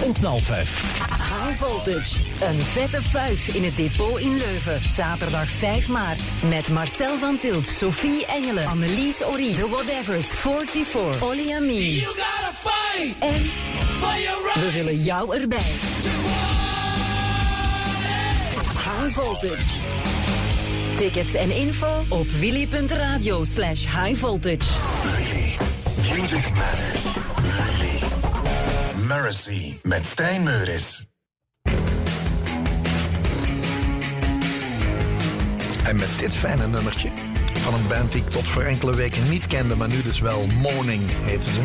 [0.06, 0.82] een knalfuif.
[1.08, 2.16] High Voltage.
[2.42, 4.84] Een vette fuif in het depot in Leuven.
[4.84, 6.20] Zaterdag 5 maart.
[6.50, 12.06] Met Marcel van Tilt, Sophie Engelen, Annelies Ori, The Whatevers, 44, Olly Ami.
[13.20, 13.42] En
[14.54, 15.72] we willen jou erbij.
[18.74, 20.09] High Voltage.
[21.00, 24.80] Tickets en info op willy.radio slash high voltage.
[25.04, 25.56] Willy.
[26.20, 27.04] Music matters.
[27.42, 28.00] Willy.
[29.08, 31.08] Mercy met Stijn Meuris.
[35.84, 37.10] En met dit fijne nummertje
[37.54, 40.48] van een band die ik tot voor enkele weken niet kende, maar nu dus wel
[40.48, 41.62] Morning heten ze.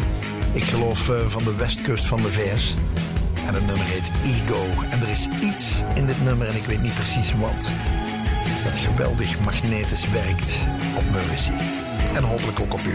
[0.52, 2.74] Ik geloof eh, van de westkust van de VS.
[3.46, 4.64] En het nummer heet Ego.
[4.90, 7.70] En er is iets in dit nummer, en ik weet niet precies wat,
[8.64, 10.58] dat geweldig magnetisch werkt
[10.96, 11.50] op Mercy.
[12.14, 12.94] En hopelijk ook op u.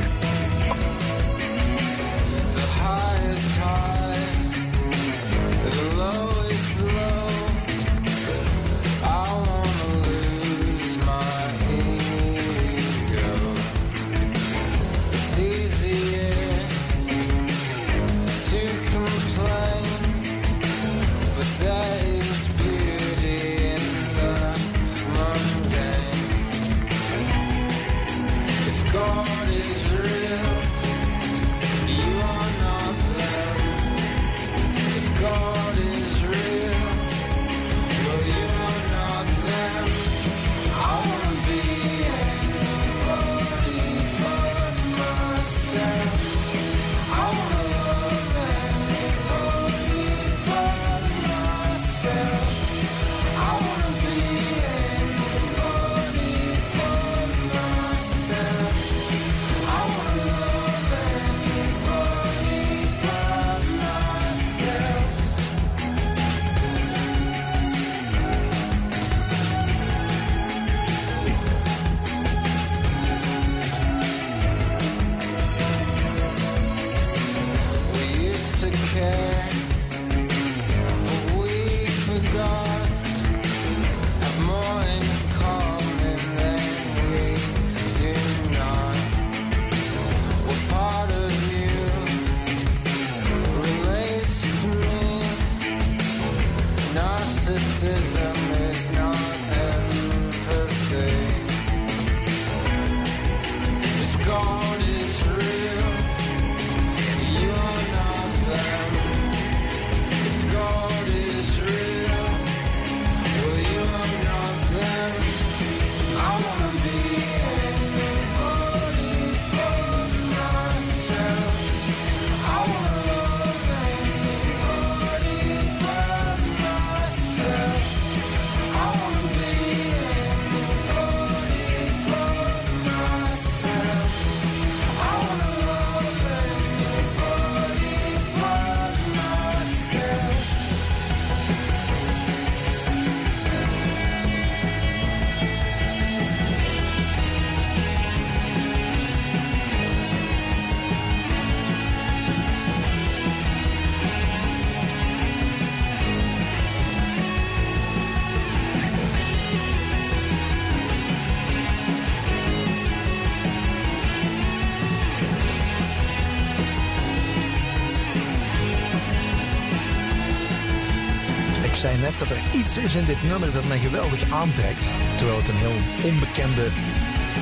[172.69, 174.85] iets is in dit nummer dat mij geweldig aantrekt.
[175.17, 175.79] Terwijl het een heel
[176.09, 176.65] onbekende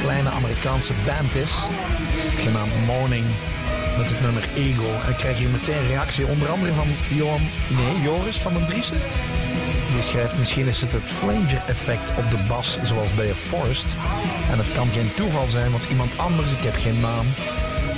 [0.04, 1.54] kleine Amerikaanse band is.
[2.44, 3.26] Genaamd Morning
[3.98, 4.90] met het nummer Ego.
[5.04, 7.42] En ik krijg hier meteen reactie onder andere van Johan,
[7.80, 9.02] nee, Joris van den Driessen.
[9.94, 13.90] Die schrijft, misschien is het het flanger effect op de bas, zoals bij een Forest.
[14.52, 17.26] En het kan geen toeval zijn, want iemand anders, ik heb geen naam,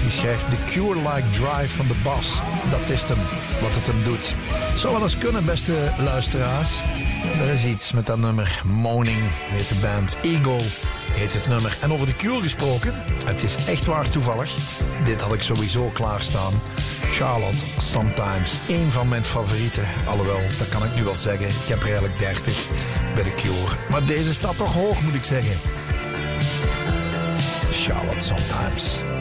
[0.10, 2.42] die schrijft The Cure-like drive van de bas.
[2.70, 3.18] Dat is hem,
[3.62, 4.36] wat het hem doet.
[4.76, 6.82] Zou wel eens kunnen, beste luisteraars.
[7.42, 8.62] Er is iets met dat nummer.
[8.66, 10.18] Moaning heet de band.
[10.22, 10.58] Ego
[11.12, 11.78] heet het nummer.
[11.82, 12.94] En over de Cure gesproken,
[13.26, 14.56] het is echt waar toevallig.
[15.04, 16.54] Dit had ik sowieso klaarstaan.
[17.02, 18.58] Charlotte, Sometimes.
[18.68, 19.84] Een van mijn favorieten.
[20.08, 21.48] Alhoewel, dat kan ik nu wel zeggen.
[21.48, 22.68] Ik heb er eigenlijk 30
[23.14, 23.76] bij de Cure.
[23.90, 25.58] Maar deze staat toch hoog, moet ik zeggen.
[27.72, 29.19] Charlotte, Sometimes.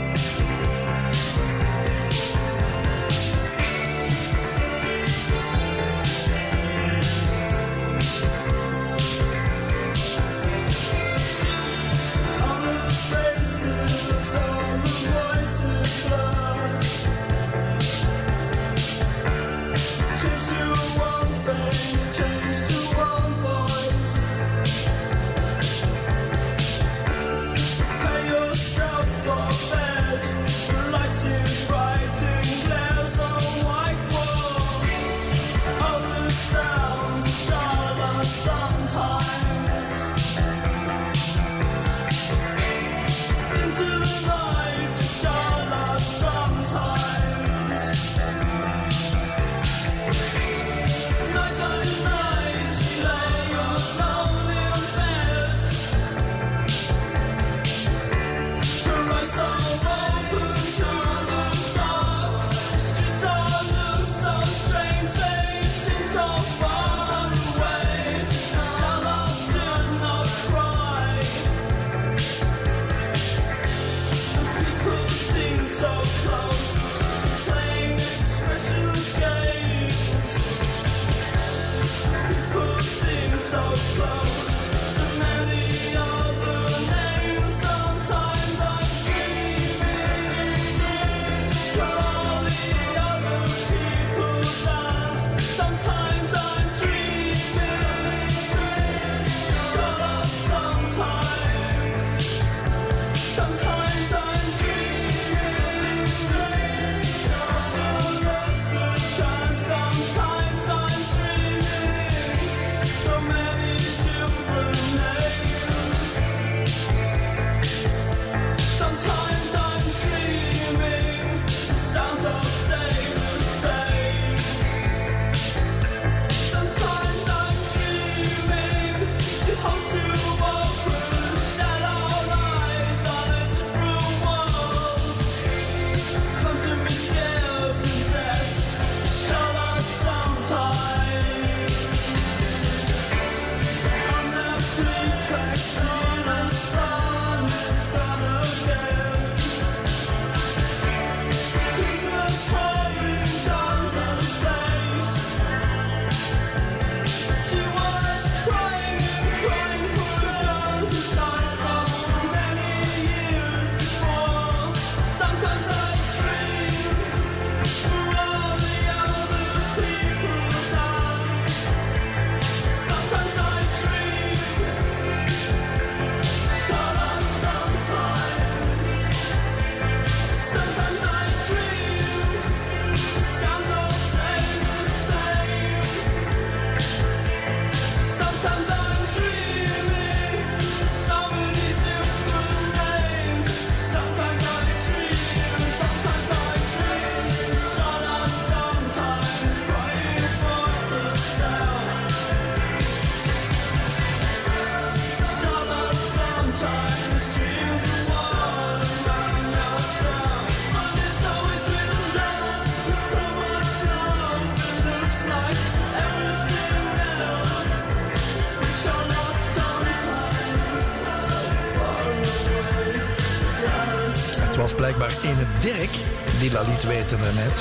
[226.89, 227.61] Weten daarnet.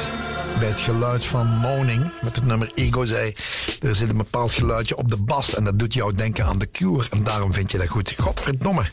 [0.59, 3.35] Bij het geluid van Moning met het nummer Ego zei...
[3.81, 6.71] er zit een bepaald geluidje op de bas en dat doet jou denken aan de
[6.71, 7.07] Cure.
[7.09, 8.13] En daarom vind je dat goed.
[8.17, 8.83] Godverdomme.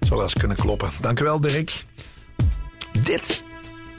[0.00, 0.90] Zou wel eens kunnen kloppen.
[1.00, 1.84] Dankjewel Dirk.
[3.02, 3.44] Dit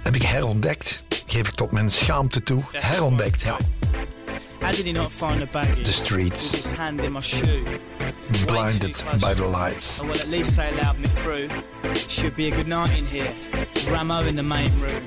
[0.01, 1.03] heb ik herontdekt.
[1.27, 2.63] Geef ik tot mijn schaamte toe.
[2.71, 3.57] Herontdekt, ja.
[4.59, 5.81] How did he not find the baggage?
[5.81, 6.51] The streets.
[6.51, 7.63] With his hand in my shoe.
[8.45, 9.99] Blinded by the lights.
[9.99, 11.49] Oh, well, at least they allowed me through.
[11.95, 13.33] Should be a good night in here.
[13.89, 15.03] Ramo in the main room.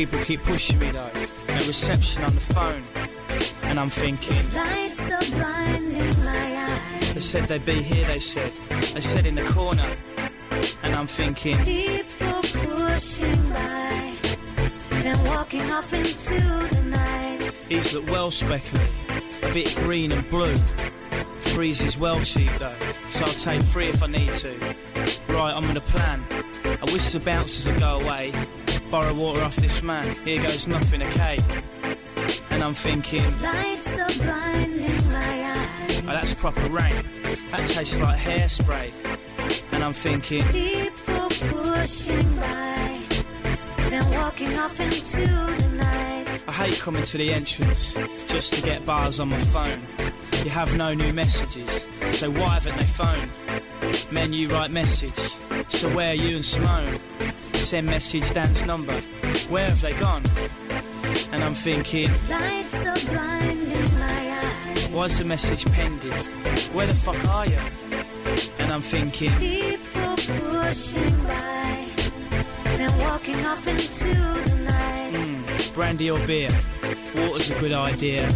[0.00, 1.10] People keep pushing me though.
[1.48, 2.82] No reception on the phone.
[3.64, 4.50] And I'm thinking.
[4.54, 7.12] Lights are blinding my eyes.
[7.12, 8.50] They said they'd be here, they said.
[8.70, 9.84] They said in the corner.
[10.82, 11.58] And I'm thinking.
[11.58, 14.14] People pushing by.
[14.88, 17.52] Then walking off into the night.
[17.68, 18.80] These look well speckled.
[19.42, 20.56] A bit green and blue.
[21.52, 22.72] Threes is well cheap though.
[23.10, 24.58] So I'll take three if I need to.
[25.28, 26.24] Right, I'm gonna plan.
[26.64, 28.32] I wish the bouncers would go away.
[28.90, 30.16] Borrow water off this man.
[30.24, 31.38] Here goes nothing, okay?
[32.50, 33.22] And I'm thinking.
[33.40, 36.00] Lights are blinding my eyes.
[36.00, 37.04] Oh, that's proper rain.
[37.52, 38.92] That tastes like hairspray.
[39.72, 40.42] And I'm thinking.
[40.44, 43.00] People pushing by.
[43.90, 46.26] Then walking off into the night.
[46.48, 47.94] I hate coming to the entrance
[48.26, 49.82] just to get bars on my phone.
[50.44, 53.30] You have no new messages, so why haven't they phoned?
[54.10, 55.14] Men, you write message.
[55.68, 56.98] So where are you and Simone?
[57.60, 58.94] Send message dance number.
[59.48, 60.22] Where have they gone?
[61.32, 64.88] And I'm thinking, Lights are blinding my eyes.
[64.88, 66.10] why's the message pending?
[66.74, 67.58] Where the fuck are you?
[68.58, 71.86] And I'm thinking, People pushing by.
[72.76, 75.10] Then walking off into the night.
[75.14, 76.50] hmm, brandy or beer?
[77.14, 78.28] Water's a good idea.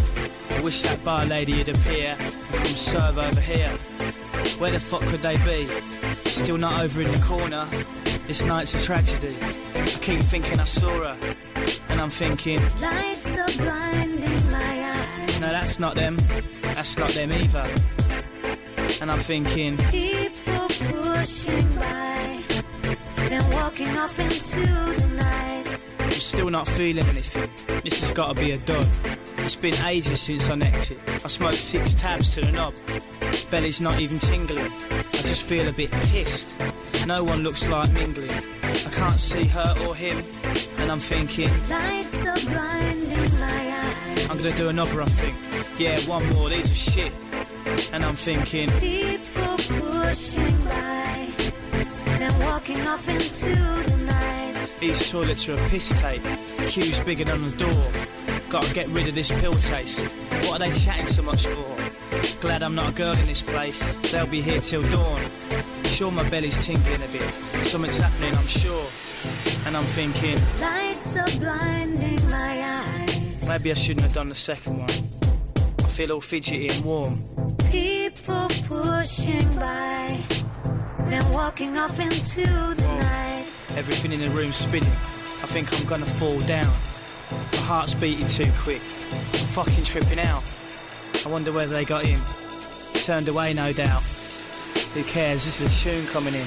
[0.51, 3.71] I wish that bar lady would appear and come serve over here.
[4.59, 5.69] Where the fuck could they be?
[6.29, 7.67] Still not over in the corner.
[8.27, 9.37] This night's a tragedy.
[9.75, 11.17] I keep thinking I saw her.
[11.91, 15.41] And I'm thinking, Lights are blinding my eyes.
[15.41, 16.17] no, that's not them.
[16.63, 17.69] That's not them either.
[19.03, 22.41] And I'm thinking, People pushing by.
[23.29, 25.54] Then walking off into the night.
[26.15, 27.51] I'm still not feeling anything.
[27.83, 28.87] This has got to be a dud.
[29.39, 30.99] It's been ages since I necked it.
[31.09, 32.73] I smoked six tabs to the knob.
[33.51, 34.71] Belly's not even tingling.
[34.91, 36.55] I just feel a bit pissed.
[37.05, 38.31] No one looks like mingling.
[38.31, 40.25] I can't see her or him.
[40.79, 44.31] And I'm thinking, Lights are blinding my eyes.
[44.31, 45.37] I'm gonna do another, I think.
[45.81, 47.13] Yeah, one more, these are shit.
[47.93, 51.27] And I'm thinking, People pushing by.
[52.05, 54.44] Then walking off into the night.
[54.81, 56.23] These toilets are a piss tape.
[56.69, 57.93] Queues bigger than the door.
[58.51, 60.05] Gotta get rid of this pill taste.
[60.47, 62.41] What are they chatting so much for?
[62.41, 63.81] Glad I'm not a girl in this place.
[64.13, 65.21] They'll be here till dawn.
[65.85, 67.35] Sure, my belly's tingling a bit.
[67.65, 68.87] Something's happening, I'm sure.
[69.67, 73.49] And I'm thinking, Lights are blinding my eyes.
[73.49, 74.91] maybe I shouldn't have done the second one.
[75.79, 77.23] I feel all fidgety and warm.
[77.71, 80.19] People pushing by.
[81.07, 83.64] Then walking off into the night.
[83.77, 84.89] Everything in the room spinning.
[85.43, 86.73] I think I'm gonna fall down.
[87.53, 88.81] My heart's beating too quick.
[88.81, 90.43] I'm fucking tripping out.
[91.27, 92.21] I wonder whether they got him.
[93.05, 94.03] Turned away, no doubt.
[94.95, 95.45] Who cares?
[95.45, 96.47] This is a tune coming in.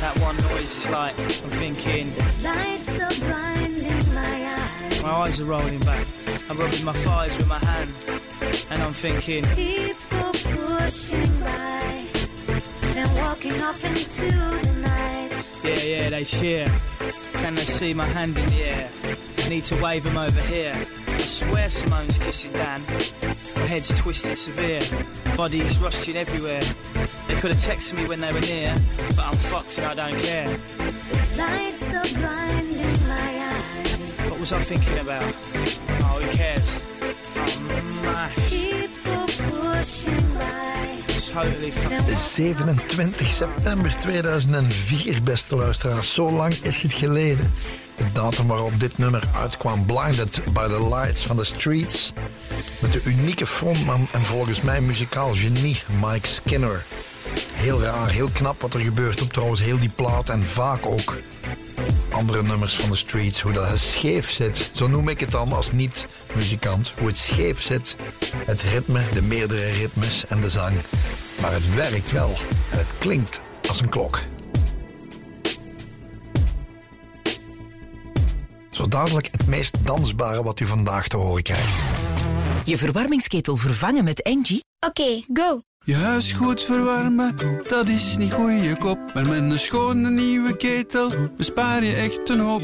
[0.00, 2.12] That one noise is like, I'm thinking,
[2.42, 5.02] Lights are blinding my eyes.
[5.02, 6.06] my eyes are rolling back.
[6.50, 7.90] I'm rubbing my thighs with my hand.
[8.70, 12.04] And I'm thinking, People pushing by.
[12.92, 14.75] Then walking off into the.
[15.66, 16.66] Yeah, yeah, they cheer.
[17.34, 18.88] Can they see my hand in the air?
[19.48, 20.74] Need to wave them over here.
[20.74, 22.82] I swear Simone's kissing Dan.
[23.56, 24.80] My head's twisted severe.
[25.36, 26.62] Bodies rusting everywhere.
[27.28, 28.74] They could have texted me when they were near,
[29.14, 30.48] but I'm fucked and I don't care.
[31.36, 34.30] Lights are blinding my eyes.
[34.30, 35.22] What was I thinking about?
[35.22, 36.82] Oh, who cares?
[37.02, 38.50] Oh, I'm mash.
[38.50, 40.85] People pushing by.
[41.36, 42.16] Totally fucking.
[42.18, 46.14] 27 september 2004, beste luisteraars.
[46.14, 47.52] Zo lang is het geleden.
[47.96, 52.12] De datum waarop dit nummer uitkwam, Blinded by the Lights van The Streets.
[52.80, 56.84] Met de unieke frontman en volgens mij muzikaal genie Mike Skinner.
[57.52, 61.16] Heel raar, heel knap wat er gebeurt op trouwens heel die plaat en vaak ook
[62.10, 63.40] andere nummers van The Streets.
[63.40, 66.92] Hoe dat scheef zit, zo noem ik het dan als niet-muzikant.
[66.98, 67.96] Hoe het scheef zit,
[68.46, 70.74] het ritme, de meerdere ritmes en de zang.
[71.40, 72.30] Maar het werkt wel
[72.70, 74.20] en het klinkt als een klok.
[78.70, 81.82] Zo dadelijk het meest dansbare wat u vandaag te horen krijgt.
[82.64, 84.64] Je verwarmingsketel vervangen met Engie?
[84.86, 85.60] Oké, go.
[85.86, 87.34] Je huis goed verwarmen,
[87.66, 88.98] dat is niet goeie kop.
[89.14, 92.62] Maar met een schone nieuwe ketel bespaar je echt een hoop.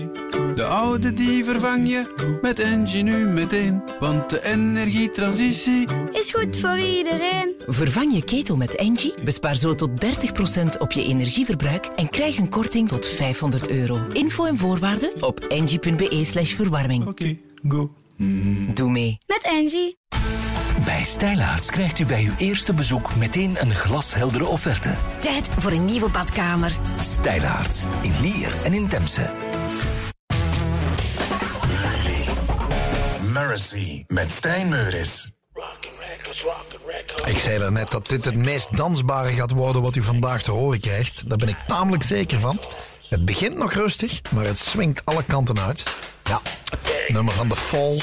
[0.55, 3.83] De oude die vervang je met Engie nu meteen.
[4.01, 7.55] Want de energietransitie Is goed voor iedereen.
[7.67, 12.49] Vervang je ketel met Engie, bespaar zo tot 30% op je energieverbruik en krijg een
[12.49, 14.07] korting tot 500 euro.
[14.13, 17.07] Info en voorwaarden op engie.be slash verwarming.
[17.07, 17.39] Oké,
[17.69, 17.95] go.
[18.75, 19.19] Doe mee.
[19.27, 19.97] Met Angie.
[20.85, 24.95] Bij Stijlaarts krijgt u bij uw eerste bezoek meteen een glasheldere offerte.
[25.21, 26.77] Tijd voor een nieuwe badkamer.
[27.01, 29.31] Stijlaarts in Lier en in Temse.
[33.33, 35.33] Mercy met Stijn Meuris.
[37.25, 40.81] Ik zei daarnet dat dit het meest dansbare gaat worden wat u vandaag te horen
[40.81, 41.29] krijgt.
[41.29, 42.61] Daar ben ik tamelijk zeker van.
[43.09, 45.83] Het begint nog rustig, maar het swingt alle kanten uit.
[46.25, 46.41] Ja,
[47.09, 48.01] nummer van The Fall,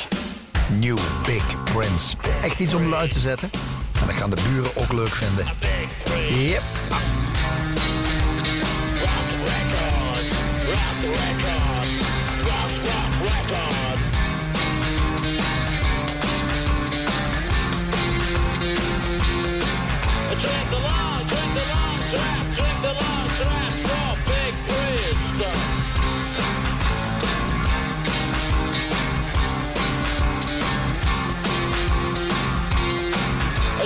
[0.69, 2.15] New Big Prince.
[2.43, 3.49] Echt iets om luid te zetten.
[4.01, 5.45] En dat gaan de buren ook leuk vinden.
[6.49, 6.63] Yep.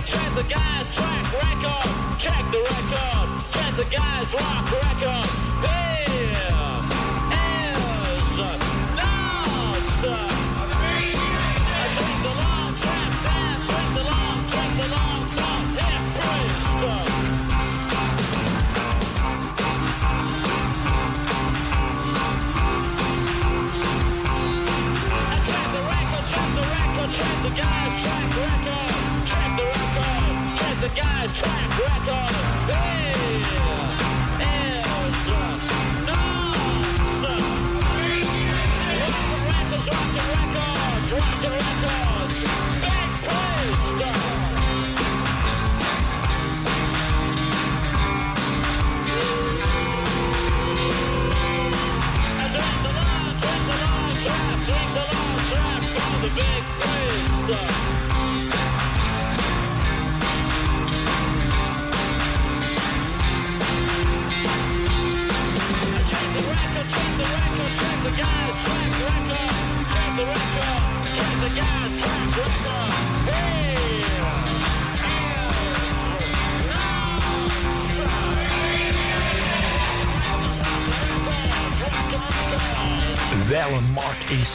[0.05, 2.19] check the guy's track record.
[2.19, 5.29] Check the record, check the guy's rock record.
[5.65, 5.88] Here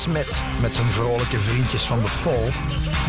[0.08, 2.52] Met zijn vrolijke vriendjes van The Fall.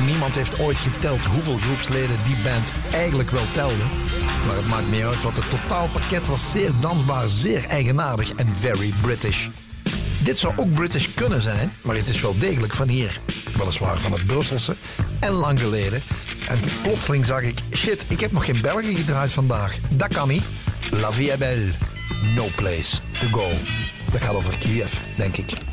[0.06, 3.84] Niemand heeft ooit geteld hoeveel groepsleden die band eigenlijk wel telde.
[4.48, 8.94] Maar het maakt niet uit, want het totaalpakket was zeer dansbaar, zeer eigenaardig en very
[9.02, 9.48] British.
[10.24, 13.20] Dit zou ook British kunnen zijn, maar het is wel degelijk van hier.
[13.58, 14.76] Weliswaar van het Brusselse
[15.20, 16.02] en lang geleden.
[16.48, 19.78] En plotseling zag ik, shit, ik heb nog geen Belgen gedraaid vandaag.
[19.90, 20.44] Dat kan niet.
[20.92, 21.72] La vie est belle.
[22.36, 23.50] No place to go.
[24.12, 25.65] Dat gaat over Kiev, denk ik.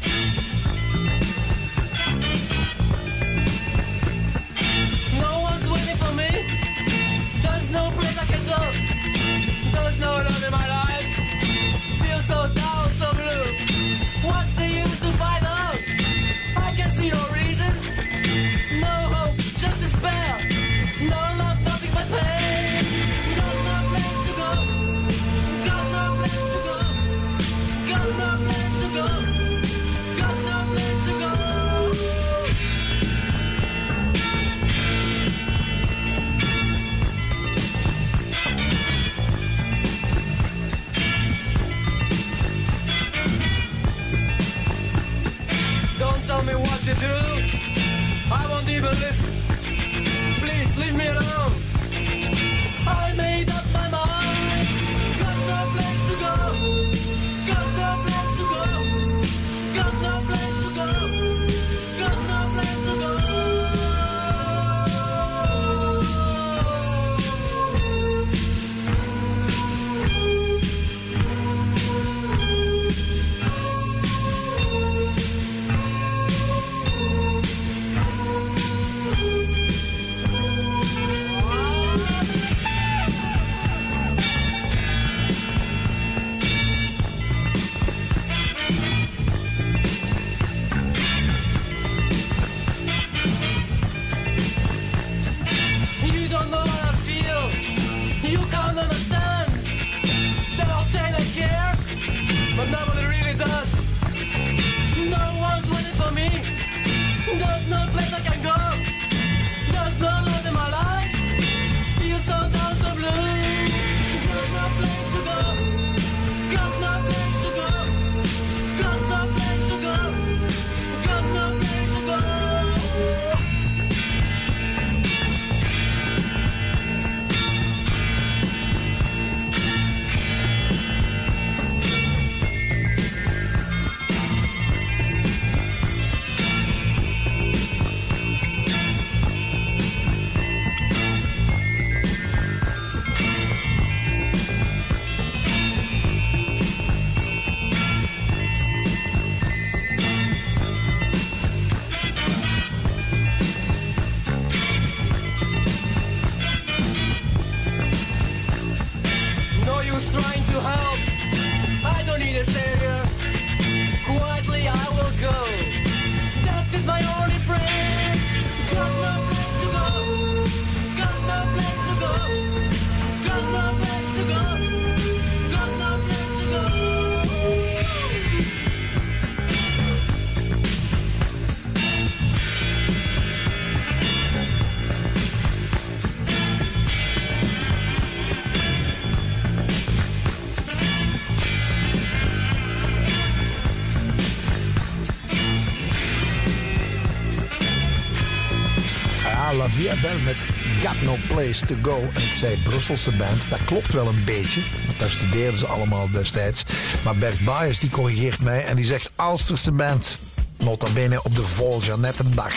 [200.03, 200.47] Belle met
[200.83, 201.99] Got No Place To Go.
[202.15, 204.61] En ik zei Brusselse band, dat klopt wel een beetje.
[204.87, 206.65] Want daar studeerden ze allemaal destijds.
[207.05, 210.17] Maar Bert Baes die corrigeert mij en die zegt Alsterse band.
[210.59, 212.55] Nota bene op de Vol Jeannettendag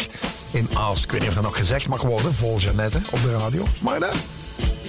[0.52, 1.04] in Aalst.
[1.04, 3.66] Ik weet niet of dat nog gezegd mag worden, Vol Jeannette op de radio.
[3.82, 4.00] Maar?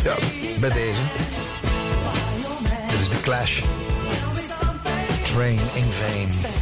[0.02, 0.14] Ja,
[0.60, 1.00] bij deze.
[2.90, 3.60] Dit is de Clash.
[5.22, 6.55] Train in Vain.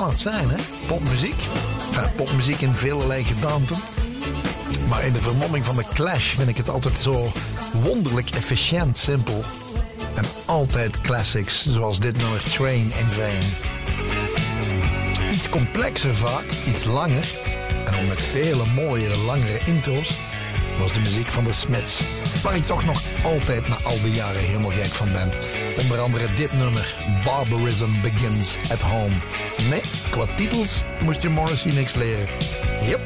[0.00, 0.56] Kan het zijn, hè?
[0.86, 1.42] Popmuziek.
[2.16, 3.76] Popmuziek in velelei gedaanten.
[4.88, 7.32] Maar in de vermomming van de Clash vind ik het altijd zo
[7.82, 9.44] wonderlijk efficiënt simpel.
[10.14, 13.42] En altijd classics, zoals dit nummer Train in Vain.
[15.32, 17.28] Iets complexer vaak, iets langer.
[17.84, 20.10] En ook met vele mooiere, langere intro's
[20.78, 22.00] was de muziek van de Smiths.
[22.42, 25.30] Waar ik toch nog altijd na al die jaren helemaal gek van ben.
[25.80, 26.94] Onder andere dit nummer,
[27.24, 29.14] Barbarism Begins at Home.
[29.68, 32.28] Nee, qua titels moest je Morrissey niks leren.
[32.82, 33.00] Yep.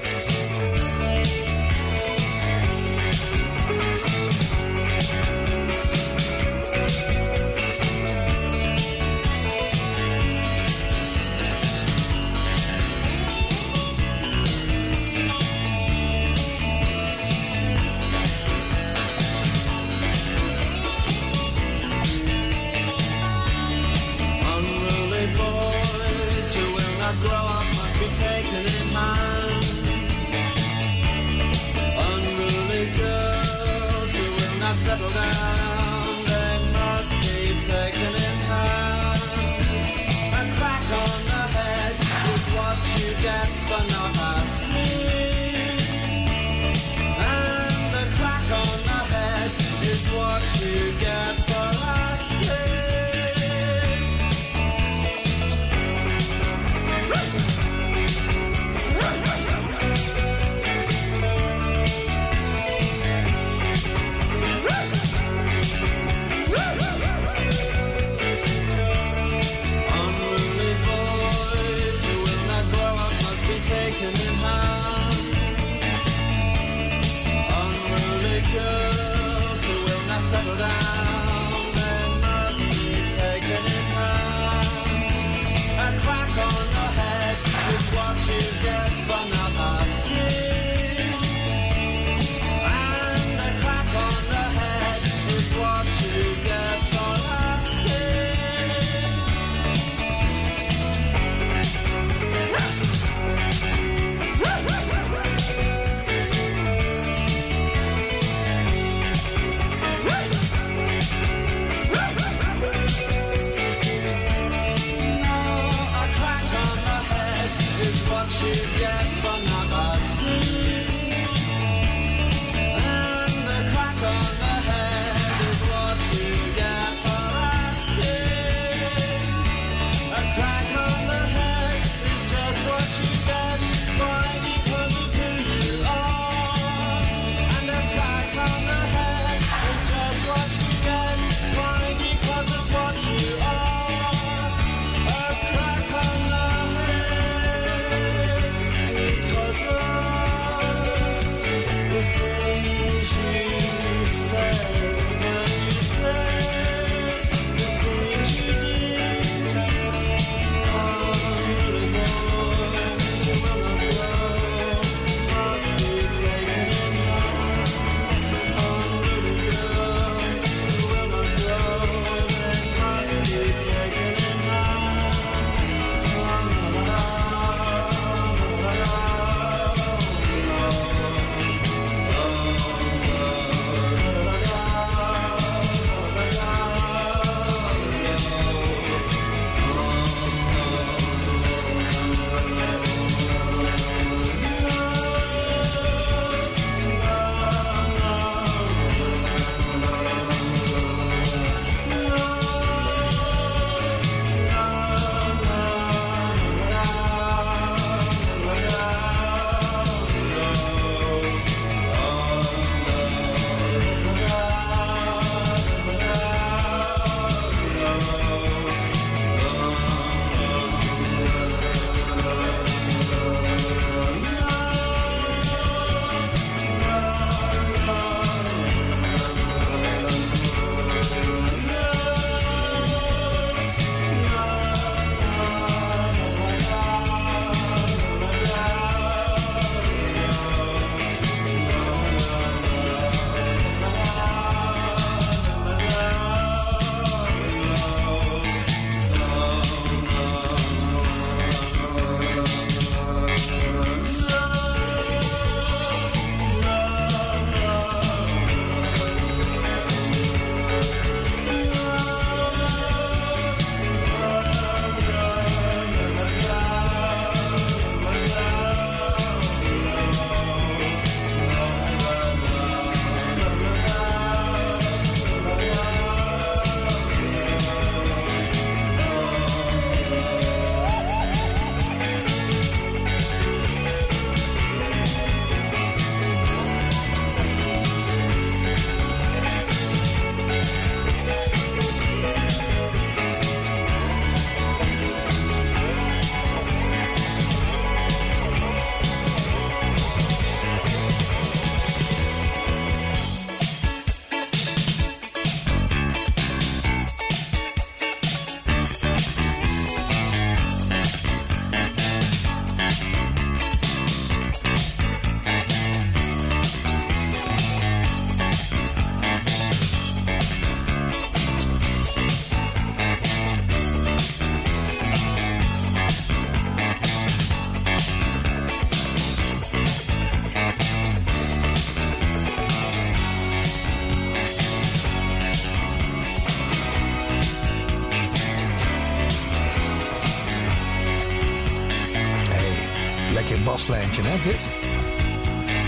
[344.44, 344.72] Dit?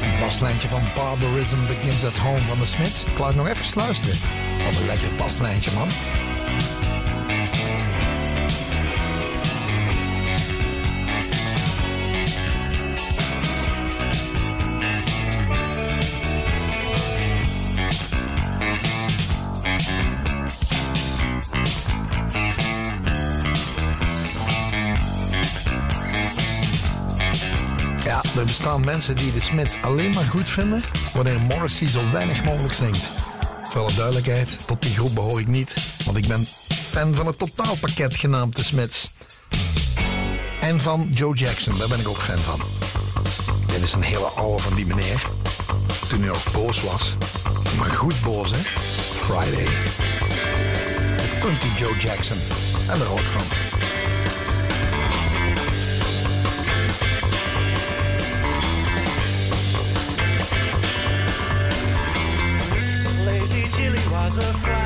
[0.03, 3.05] Een baslijntje van Barbarism Begins at Home van de Smiths.
[3.05, 4.17] Ik laat nog even luisteren.
[4.65, 5.89] Wat een lekker baslijntje, man.
[28.87, 30.83] Mensen die de Smiths alleen maar goed vinden
[31.15, 33.09] wanneer Morrissey zo weinig mogelijk zingt.
[33.65, 36.47] Voor alle duidelijkheid, tot die groep behoor ik niet, want ik ben
[36.91, 39.11] fan van het totaalpakket genaamd de Smiths.
[40.61, 42.61] En van Joe Jackson, daar ben ik ook fan van.
[43.67, 45.23] Dit is een hele oude van die meneer.
[46.09, 47.15] Toen hij nog boos was.
[47.79, 48.61] Maar goed boos, hè?
[49.15, 49.69] Friday.
[51.41, 52.39] Punky Joe Jackson.
[52.89, 53.66] En daar hou ik van.
[64.27, 64.86] Jilly was a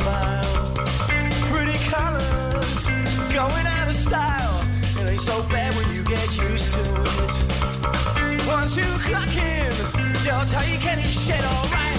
[0.00, 0.44] smile.
[1.52, 2.86] Pretty colors
[3.34, 4.56] going out of style.
[4.98, 6.82] It ain't so bad when you get used to
[7.24, 7.34] it.
[8.48, 9.72] Once you clock in,
[10.24, 11.89] you'll take any shit alright.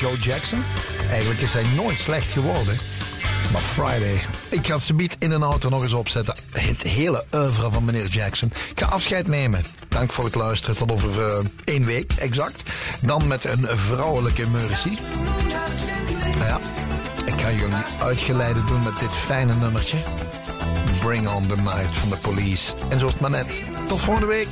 [0.00, 0.64] Joe Jackson.
[1.10, 2.78] Eigenlijk is hij nooit slecht geworden.
[3.52, 4.20] Maar Friday.
[4.48, 6.34] Ik ga het biedt in een auto nog eens opzetten.
[6.50, 8.52] Het hele oeuvre van meneer Jackson.
[8.70, 9.62] Ik ga afscheid nemen.
[9.88, 10.76] Dank voor het luisteren.
[10.76, 12.62] Tot over uh, één week, exact.
[13.02, 14.98] Dan met een vrouwelijke Mercy.
[16.38, 16.60] Nou ja,
[17.24, 19.98] ik ga jullie uitgeleide doen met dit fijne nummertje.
[21.02, 22.72] Bring on the night van de police.
[22.88, 23.64] En zoals het maar net.
[23.88, 24.48] Tot volgende week.